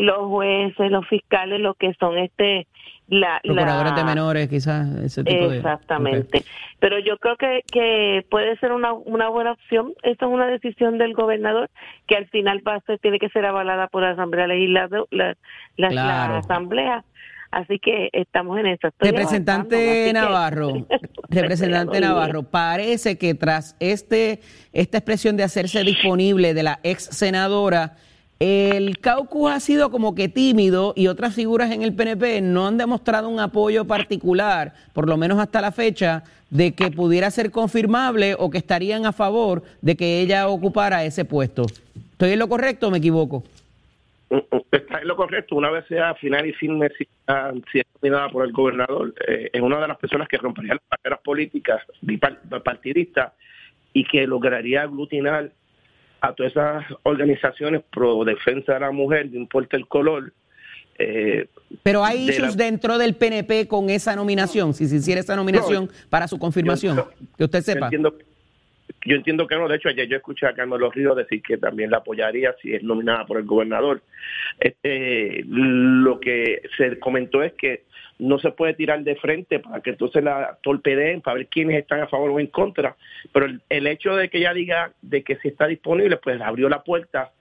[0.03, 2.67] los jueces, los fiscales, lo que son este
[3.07, 5.57] la, procuradores la- de menores, quizás ese tipo de...
[5.57, 6.43] Exactamente.
[6.79, 9.93] Pero yo creo que, que puede ser una, una buena opción.
[10.03, 11.69] Esta es una decisión del gobernador
[12.07, 15.27] que al final va a ser, tiene que ser avalada por la Asamblea Legislativa, la,
[15.27, 15.35] la-
[15.77, 16.35] la Claro.
[16.35, 17.03] Asamblea.
[17.51, 18.89] Así que estamos en eso.
[18.89, 20.85] Estoy Representante que- Navarro,
[21.29, 27.95] representante Navarro, parece que tras este esta expresión de hacerse disponible de la ex senadora,
[28.39, 32.77] el caucus ha sido como que tímido y otras figuras en el PNP no han
[32.77, 38.35] demostrado un apoyo particular, por lo menos hasta la fecha, de que pudiera ser confirmable
[38.39, 41.65] o que estarían a favor de que ella ocupara ese puesto.
[42.11, 43.43] ¿Estoy en lo correcto o me equivoco?
[44.71, 45.55] Está en lo correcto.
[45.55, 49.49] Una vez sea final y firme, si, ah, si es nominada por el gobernador, eh,
[49.51, 53.33] es una de las personas que rompería las barreras políticas bipartidistas
[53.91, 55.51] y que lograría aglutinar
[56.21, 60.33] a todas esas organizaciones pro defensa de la mujer, no importa el color.
[61.01, 61.47] eh,
[61.83, 65.35] Pero hay de issues la- dentro del PNP con esa nominación, si se hiciera esa
[65.35, 67.85] nominación para su confirmación, yo- que usted Yo sepa.
[67.85, 68.17] entiendo,
[69.05, 69.69] yo entiendo que no.
[69.69, 72.83] De hecho, ayer yo escuché a Carmelo Ríos decir que también la apoyaría si es
[72.83, 74.01] nominada por el gobernador.
[74.59, 77.83] Este, lo que se comentó es que
[78.19, 82.01] no se puede tirar de frente para que entonces la torpedeen para ver quiénes están
[82.01, 82.95] a favor o en contra.
[83.33, 86.83] Pero el, hecho de que ella diga de que si está disponible, pues abrió la
[86.83, 87.31] puerta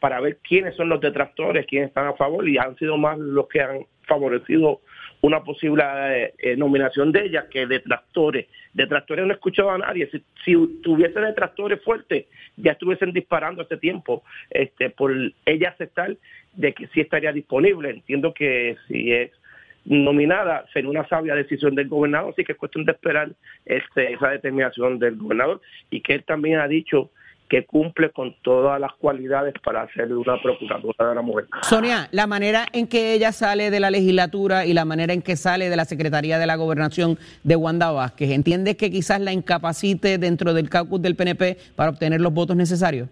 [0.00, 3.48] para ver quiénes son los detractores, quiénes están a favor y han sido más los
[3.48, 4.80] que han favorecido
[5.20, 8.46] una posible eh, nominación de ella que detractores.
[8.72, 10.08] Detractores no he escuchado a nadie.
[10.10, 15.12] Si, si tuviese detractores fuertes, ya estuviesen disparando hace tiempo este, por
[15.44, 16.16] ella aceptar
[16.52, 17.90] de que sí estaría disponible.
[17.90, 19.32] Entiendo que si es
[19.88, 23.30] nominada sería una sabia decisión del gobernador, así que es cuestión de esperar
[23.64, 27.10] este, esa determinación del gobernador y que él también ha dicho
[27.48, 31.46] que cumple con todas las cualidades para ser una procuradora de la mujer.
[31.62, 35.34] Sonia, la manera en que ella sale de la legislatura y la manera en que
[35.36, 40.18] sale de la Secretaría de la Gobernación de Wanda Vázquez, ¿entiendes que quizás la incapacite
[40.18, 43.08] dentro del caucus del PNP para obtener los votos necesarios?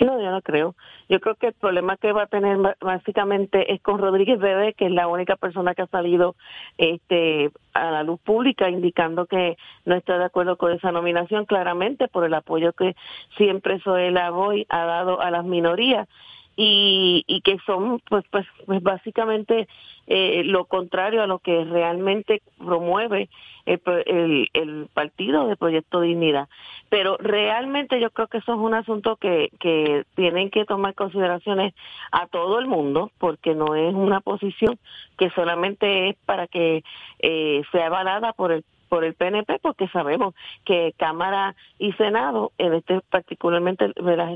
[0.00, 0.74] No, yo no creo.
[1.08, 4.86] Yo creo que el problema que va a tener básicamente es con Rodríguez Bebé, que
[4.86, 6.34] es la única persona que ha salido
[6.78, 12.08] este, a la luz pública indicando que no está de acuerdo con esa nominación, claramente
[12.08, 12.96] por el apoyo que
[13.36, 16.08] siempre Zoela Boy ha dado a las minorías.
[16.56, 19.68] Y, y que son pues pues, pues básicamente
[20.06, 23.28] eh, lo contrario a lo que realmente promueve
[23.66, 26.48] el, el, el, partido de Proyecto Dignidad.
[26.88, 31.72] Pero realmente yo creo que eso es un asunto que, que tienen que tomar consideraciones
[32.10, 34.78] a todo el mundo, porque no es una posición
[35.16, 36.82] que solamente es para que
[37.20, 40.34] eh, sea avalada por el por el PNP porque sabemos
[40.66, 43.90] que Cámara y Senado, en este particularmente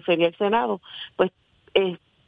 [0.06, 0.80] sería el Senado,
[1.16, 1.30] pues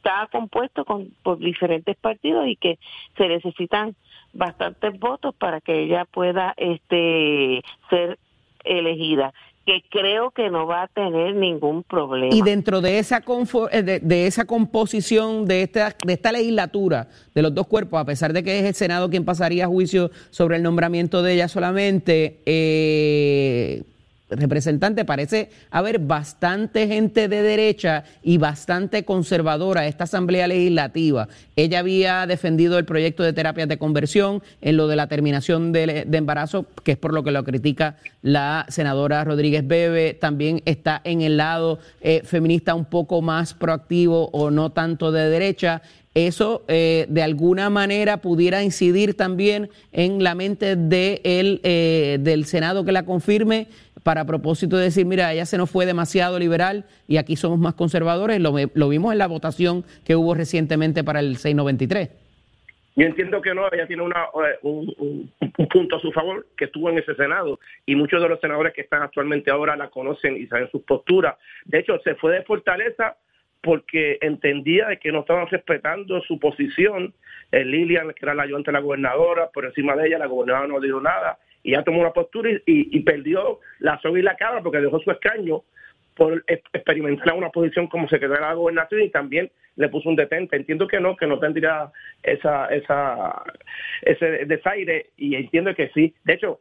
[0.09, 2.79] está compuesto con, por diferentes partidos y que
[3.17, 3.95] se necesitan
[4.33, 8.17] bastantes votos para que ella pueda este ser
[8.63, 9.33] elegida
[9.65, 12.33] que creo que no va a tener ningún problema.
[12.33, 13.23] Y dentro de esa
[13.71, 18.05] eh, de, de, esa composición de esta de esta legislatura de los dos cuerpos, a
[18.05, 21.47] pesar de que es el Senado quien pasaría a juicio sobre el nombramiento de ella
[21.47, 23.83] solamente, eh,
[24.29, 31.27] representante, parece haber bastante gente de derecha y bastante conservadora esta Asamblea Legislativa.
[31.55, 36.07] Ella había defendido el proyecto de terapias de conversión en lo de la terminación de,
[36.11, 40.13] embarazo, que es por lo que lo critica la senadora Rodríguez Bebe.
[40.13, 45.29] También está en el lado eh, feminista un poco más proactivo o no tanto de
[45.29, 45.81] derecha
[46.15, 52.91] eso eh, de alguna manera pudiera incidir también en la mente eh, del Senado que
[52.91, 53.67] la confirme
[54.03, 57.73] para propósito de decir, mira, ella se nos fue demasiado liberal y aquí somos más
[57.73, 58.39] conservadores.
[58.39, 62.09] Lo, lo vimos en la votación que hubo recientemente para el 693.
[62.99, 65.31] Yo entiendo que no, ella tiene una, eh, un,
[65.71, 68.81] punto a su favor que estuvo en ese Senado y muchos de los senadores que
[68.81, 71.37] están actualmente ahora la conocen y saben sus posturas.
[71.63, 73.15] De hecho, se fue de Fortaleza
[73.61, 77.13] porque entendía de que no estaban respetando su posición.
[77.51, 80.67] El Lilian, que era la ayudante de la gobernadora, por encima de ella, la gobernadora
[80.67, 84.61] no dijo nada y ya tomó una postura y, perdió la soga y la cabra
[84.61, 85.63] porque dejó su escaño
[86.15, 90.57] por experimentar una posición como secretaria de la gobernación y también le puso un detente.
[90.57, 91.91] Entiendo que no, que no tendría
[92.23, 93.43] esa, esa,
[94.01, 96.13] ese desaire y entiendo que sí.
[96.25, 96.59] De hecho,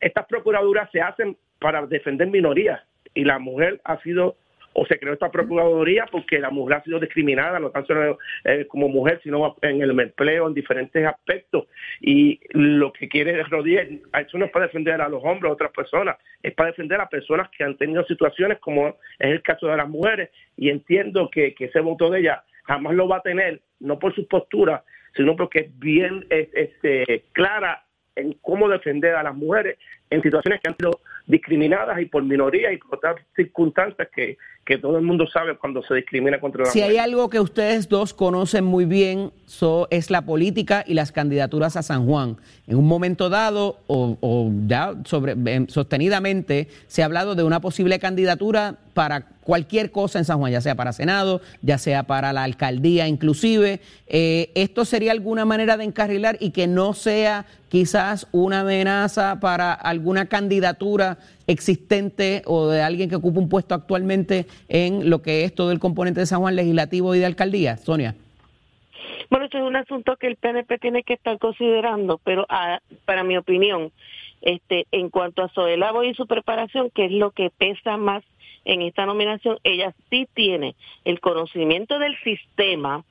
[0.00, 2.80] estas procuraduras se hacen para defender minorías
[3.14, 4.36] y la mujer ha sido
[4.78, 8.90] o se creó esta procuraduría porque la mujer ha sido discriminada, no tanto eh, como
[8.90, 11.66] mujer, sino en el empleo, en diferentes aspectos.
[12.00, 15.72] Y lo que quiere Rodríguez, eso no es para defender a los hombres, a otras
[15.72, 19.78] personas, es para defender a personas que han tenido situaciones como es el caso de
[19.78, 20.28] las mujeres.
[20.58, 24.28] Y entiendo que, ese voto de ella jamás lo va a tener, no por su
[24.28, 27.82] postura, sino porque es bien este, clara
[28.14, 29.78] en cómo defender a las mujeres
[30.10, 34.36] en situaciones que han sido discriminadas y por minorías y por otras circunstancias que,
[34.66, 37.88] que todo el mundo sabe cuando se discrimina contra la si hay algo que ustedes
[37.88, 42.36] dos conocen muy bien, so, es la política y las candidaturas a San Juan.
[42.66, 47.60] En un momento dado, o, o ya sobre, em, sostenidamente, se ha hablado de una
[47.60, 52.32] posible candidatura para cualquier cosa en San Juan, ya sea para Senado, ya sea para
[52.32, 53.80] la alcaldía inclusive.
[54.08, 59.72] Eh, ¿Esto sería alguna manera de encarrilar y que no sea quizás una amenaza para
[59.72, 65.54] alguna candidatura existente o de alguien que ocupe un puesto actualmente en lo que es
[65.54, 67.76] todo el componente de San Juan legislativo y de alcaldía?
[67.76, 68.14] Sonia.
[69.30, 73.24] Bueno, esto es un asunto que el PNP tiene que estar considerando, pero ah, para
[73.24, 73.90] mi opinión,
[74.40, 78.22] este, en cuanto a Zoela y su preparación, que es lo que pesa más
[78.64, 83.04] en esta nominación, ella sí tiene el conocimiento del sistema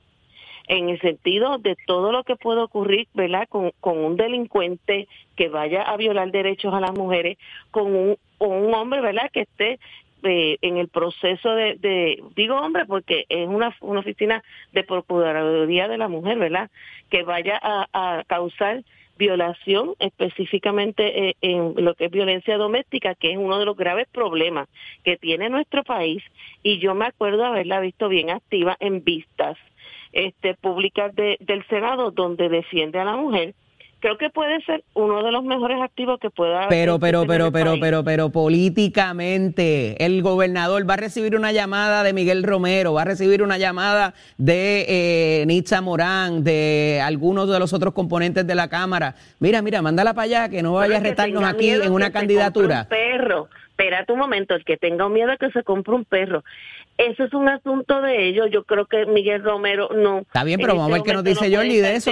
[0.68, 3.46] en el sentido de todo lo que puede ocurrir, ¿verdad?
[3.48, 7.38] Con, con un delincuente que vaya a violar derechos a las mujeres,
[7.70, 9.30] con un, un hombre, ¿verdad?
[9.32, 9.78] Que esté
[10.22, 15.88] eh, en el proceso de, de, digo hombre porque es una, una oficina de Procuraduría
[15.88, 16.70] de la Mujer, ¿verdad?
[17.10, 18.82] Que vaya a, causar
[19.18, 24.08] violación específicamente eh, en lo que es violencia doméstica, que es uno de los graves
[24.10, 24.68] problemas
[25.04, 26.22] que tiene nuestro país
[26.62, 29.56] y yo me acuerdo haberla visto bien activa en vistas
[30.12, 33.54] este públicas de, del Senado donde defiende a la mujer
[34.06, 37.74] creo que puede ser uno de los mejores activos que pueda pero pero pero pero
[37.80, 43.04] pero pero políticamente el gobernador va a recibir una llamada de Miguel Romero va a
[43.04, 48.68] recibir una llamada de eh, Nitza Morán de algunos de los otros componentes de la
[48.68, 49.16] cámara.
[49.40, 52.86] Mira mira mándala para allá que no vaya a retarnos aquí en una candidatura.
[52.88, 53.48] perro.
[53.70, 56.42] Espérate un momento, el que tenga miedo a que se compre un perro.
[56.98, 58.48] Eso es un asunto de ellos.
[58.50, 60.20] Yo creo que Miguel Romero no.
[60.20, 62.10] Está bien, pero vamos a ver qué nos dice no Jordi de eso.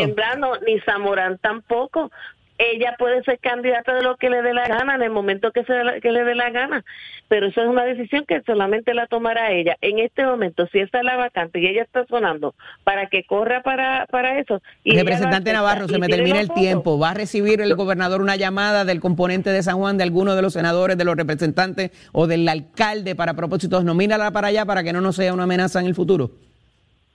[0.66, 2.11] Ni Zamorán tampoco
[2.59, 5.64] ella puede ser candidata de lo que le dé la gana en el momento que,
[5.64, 6.84] se, que le dé la gana,
[7.28, 9.76] pero eso es una decisión que solamente la tomará ella.
[9.80, 13.62] En este momento, si esa es la vacante y ella está sonando para que corra
[13.62, 14.62] para, para eso.
[14.84, 16.98] Y Representante Navarro, se me termina el tiempo.
[16.98, 20.42] ¿Va a recibir el gobernador una llamada del componente de San Juan, de alguno de
[20.42, 23.84] los senadores, de los representantes o del alcalde para propósitos?
[23.84, 26.30] Nomínala para allá para que no nos sea una amenaza en el futuro.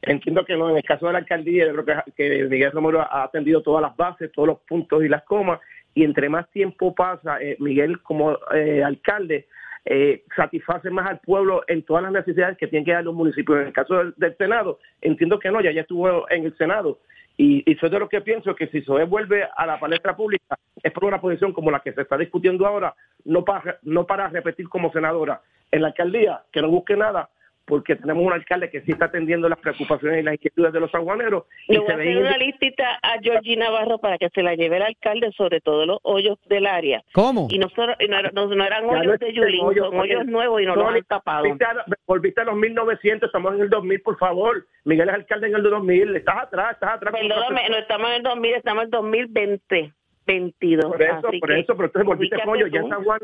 [0.01, 3.23] Entiendo que no, en el caso de la alcaldía, yo creo que, Miguel Romero ha
[3.23, 5.59] atendido todas las bases, todos los puntos y las comas,
[5.93, 9.47] y entre más tiempo pasa, eh, Miguel como eh, alcalde
[9.85, 13.59] eh, satisface más al pueblo en todas las necesidades que tienen que dar los municipios.
[13.59, 16.99] En el caso del, Senado, entiendo que no, ya ya estuvo en el Senado.
[17.37, 20.91] Y, y de lo que pienso que si SOE vuelve a la palestra pública es
[20.91, 22.93] por una posición como la que se está discutiendo ahora,
[23.25, 25.41] no para, no para repetir como senadora.
[25.71, 27.29] En la alcaldía, que no busque nada,
[27.69, 30.91] porque tenemos un alcalde que sí está atendiendo las preocupaciones y las inquietudes de los
[30.91, 31.43] sanjuaneros.
[31.67, 34.41] Y Le voy se a ve hacer una listita a Georgie Navarro para que se
[34.43, 37.01] la lleve el alcalde sobre todo los hoyos del área.
[37.13, 37.47] ¿Cómo?
[37.49, 39.87] Y no, solo- y no, era- no- no eran Ya no hoyos de Yulín, hoyos,
[39.89, 41.43] son hoyos oye, nuevos y no los han tapado.
[41.43, 44.65] Volviste a, volviste a los 1900, estamos en el 2000, por favor.
[44.85, 47.13] Miguel es alcalde en el 2000, estás atrás, estás atrás.
[47.13, 49.93] Perdóname, no estamos en el 2000, estamos en el 2020,
[50.25, 50.85] 22.
[50.91, 52.69] Por eso, así por que eso, pero entonces volviste hoyos.
[52.71, 52.81] Ya.
[52.87, 53.19] San Juan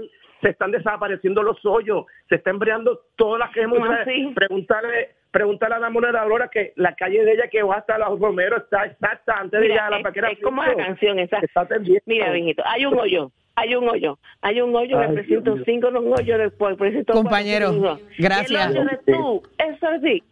[0.46, 4.32] se están desapareciendo los hoyos, se está embreando todas las que hemos ¿Cómo así?
[4.36, 8.58] Preguntarle, preguntarle a la moderadora que la calle de ella que va hasta los Romero
[8.58, 10.30] está exacta antes de Mira, llegar a la es- paquera.
[10.30, 11.39] es como la canción esa.
[11.39, 11.68] Está.
[12.06, 15.80] Mira, mijito, hay un hoyo, hay un hoyo, hay un hoyo del precinto Dios mío.
[15.82, 18.00] 5, no un hoyo pueblo, precinto cuatro, Compañero, cinco.
[18.20, 18.70] gracias.
[18.76, 20.24] El hoyo de tú, eso sí.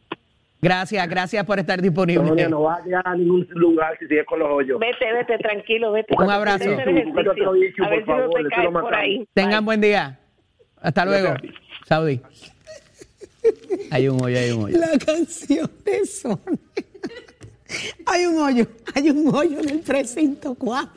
[0.64, 2.26] Gracias, gracias por estar disponible.
[2.26, 4.80] Sonia, no va a ningún lugar si sigue con los hoyos.
[4.80, 6.16] Vete, vete, tranquilo, vete.
[6.18, 6.70] Un abrazo.
[9.34, 10.18] Tengan buen día.
[10.82, 11.36] Hasta luego.
[11.86, 12.22] Saudi.
[13.91, 14.78] Hay un hoyo, hay un hoyo.
[14.80, 16.38] La canción de Sonia.
[18.05, 20.89] Hay un hoyo, hay un hoyo en el precinto 4.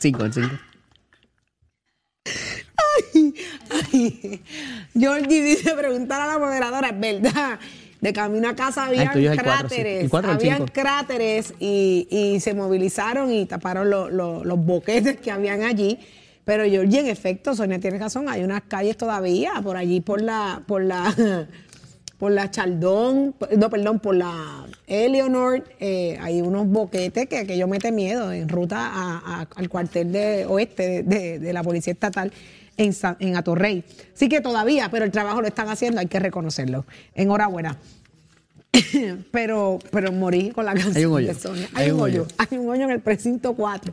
[0.00, 0.56] Cinco, el cinco.
[3.14, 3.34] Ay,
[3.92, 4.42] ay.
[4.94, 7.58] Georgie dice preguntar a la moderadora, es verdad.
[8.06, 9.36] De camino a casa Ah, cuatro, sí.
[9.38, 15.16] cráteres, ¿El cuatro habían cráteres y, y se movilizaron y taparon lo- lo- los boquetes
[15.18, 15.98] que habían allí.
[16.44, 20.62] Pero Georgie, en efecto, Sonia tiene razón, hay unas calles todavía por allí por la,
[20.68, 21.02] por la,
[22.18, 27.90] por la Chaldón, no, perdón, por la Eleanor, eh, hay unos boquetes que aquello mete
[27.90, 32.32] miedo en ruta a- a- al cuartel de oeste de, de- de la Policía Estatal
[32.76, 33.82] en, en Atorrey.
[34.14, 36.86] Sí que todavía, pero el trabajo lo están haciendo, hay que reconocerlo.
[37.16, 37.76] Enhorabuena.
[39.30, 41.28] pero, pero morí con la canción Hay un hoyo.
[41.28, 41.68] de Sonia.
[41.74, 42.26] Hay, un hoyo.
[42.38, 43.92] Hay un hoyo en el precinto 4.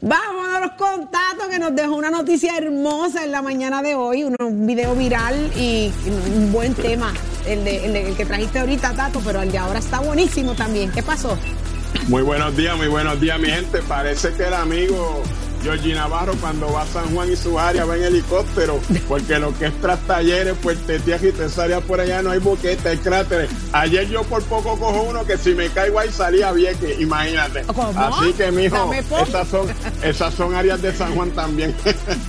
[0.00, 4.24] Vamos a los contactos que nos dejó una noticia hermosa en la mañana de hoy,
[4.24, 5.90] un un video viral y
[6.36, 7.12] un buen tema,
[7.46, 10.54] el, de, el, de- el que trajiste ahorita, Tato, pero el de ahora está buenísimo
[10.54, 10.90] también.
[10.92, 11.36] ¿Qué pasó?
[12.08, 13.80] Muy buenos días, muy buenos días, mi gente.
[13.82, 15.22] Parece que el amigo
[15.62, 19.56] Georgie Navarro cuando va a San Juan y su área va en helicóptero, porque lo
[19.56, 23.50] que es tras talleres, Puerto Tierra y Tesaria por allá no hay boquete, hay cráteres.
[23.72, 27.62] Ayer yo por poco cojo uno que si me caigo ahí salía vieque, imagínate.
[27.64, 27.92] ¿Cómo?
[27.96, 29.66] Así que, mijo, esas son,
[30.02, 31.74] esas son áreas de San Juan también.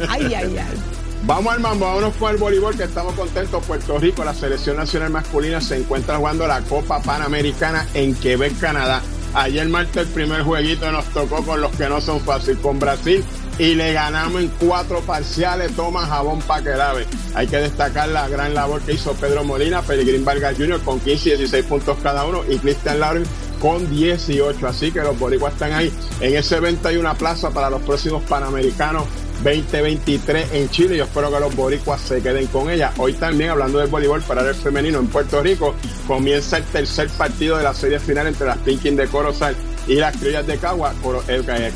[0.10, 1.02] Ay, ay, ay.
[1.24, 3.64] Vamos al mambo, vámonos con el voleibol que estamos contentos.
[3.66, 9.02] Puerto Rico, la selección nacional masculina se encuentra jugando la Copa Panamericana en Quebec, Canadá.
[9.34, 13.24] Ayer martes el primer jueguito nos tocó con los que no son fácil, con Brasil
[13.58, 15.76] y le ganamos en cuatro parciales.
[15.76, 17.06] Toma jabón pa' que lave.
[17.34, 20.82] Hay que destacar la gran labor que hizo Pedro Molina, Pelegrín Vargas Jr.
[20.82, 23.24] con 15 y 16 puntos cada uno y Cristian Lauren
[23.62, 24.68] con 18.
[24.68, 25.94] Así que los boricuas están ahí.
[26.20, 29.04] En ese evento hay una plaza para los próximos Panamericanos
[29.44, 30.98] 2023 en Chile.
[30.98, 32.92] Yo espero que los boricuas se queden con ella.
[32.98, 35.76] Hoy también, hablando del voleibol para el femenino en Puerto Rico,
[36.08, 39.56] comienza el tercer partido de la serie final entre las Pinkin de Corozal
[39.88, 40.94] y las criollas de Cagua.
[41.02, 41.72] Coro- eh, eh,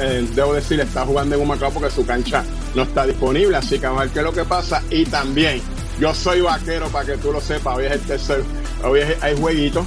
[0.00, 2.42] eh, debo decir, está jugando en Humacao porque su cancha
[2.74, 3.56] no está disponible.
[3.56, 4.82] Así que vamos a ver qué es lo que pasa.
[4.90, 5.60] Y también,
[6.00, 7.76] yo soy vaquero para que tú lo sepas.
[7.76, 8.42] Hoy es el tercer,
[8.84, 9.84] hoy es- hay jueguitos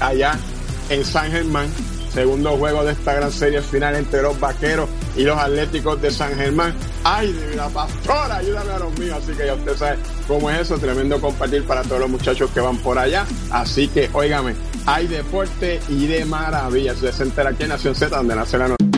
[0.00, 0.38] allá
[0.88, 1.68] en San Germán.
[2.12, 6.34] Segundo juego de esta gran serie final entre los vaqueros y los atléticos de San
[6.34, 6.74] Germán.
[7.04, 9.18] Ay, divina pastora, ayúdame a los míos.
[9.22, 9.98] Así que ya usted sabe
[10.28, 10.78] cómo es eso.
[10.78, 13.24] Tremendo compartir para todos los muchachos que van por allá.
[13.50, 14.54] Así que, óigame,
[14.84, 16.94] hay deporte y de maravilla.
[16.94, 18.91] Se entera aquí en Nación Z, donde nace la noche.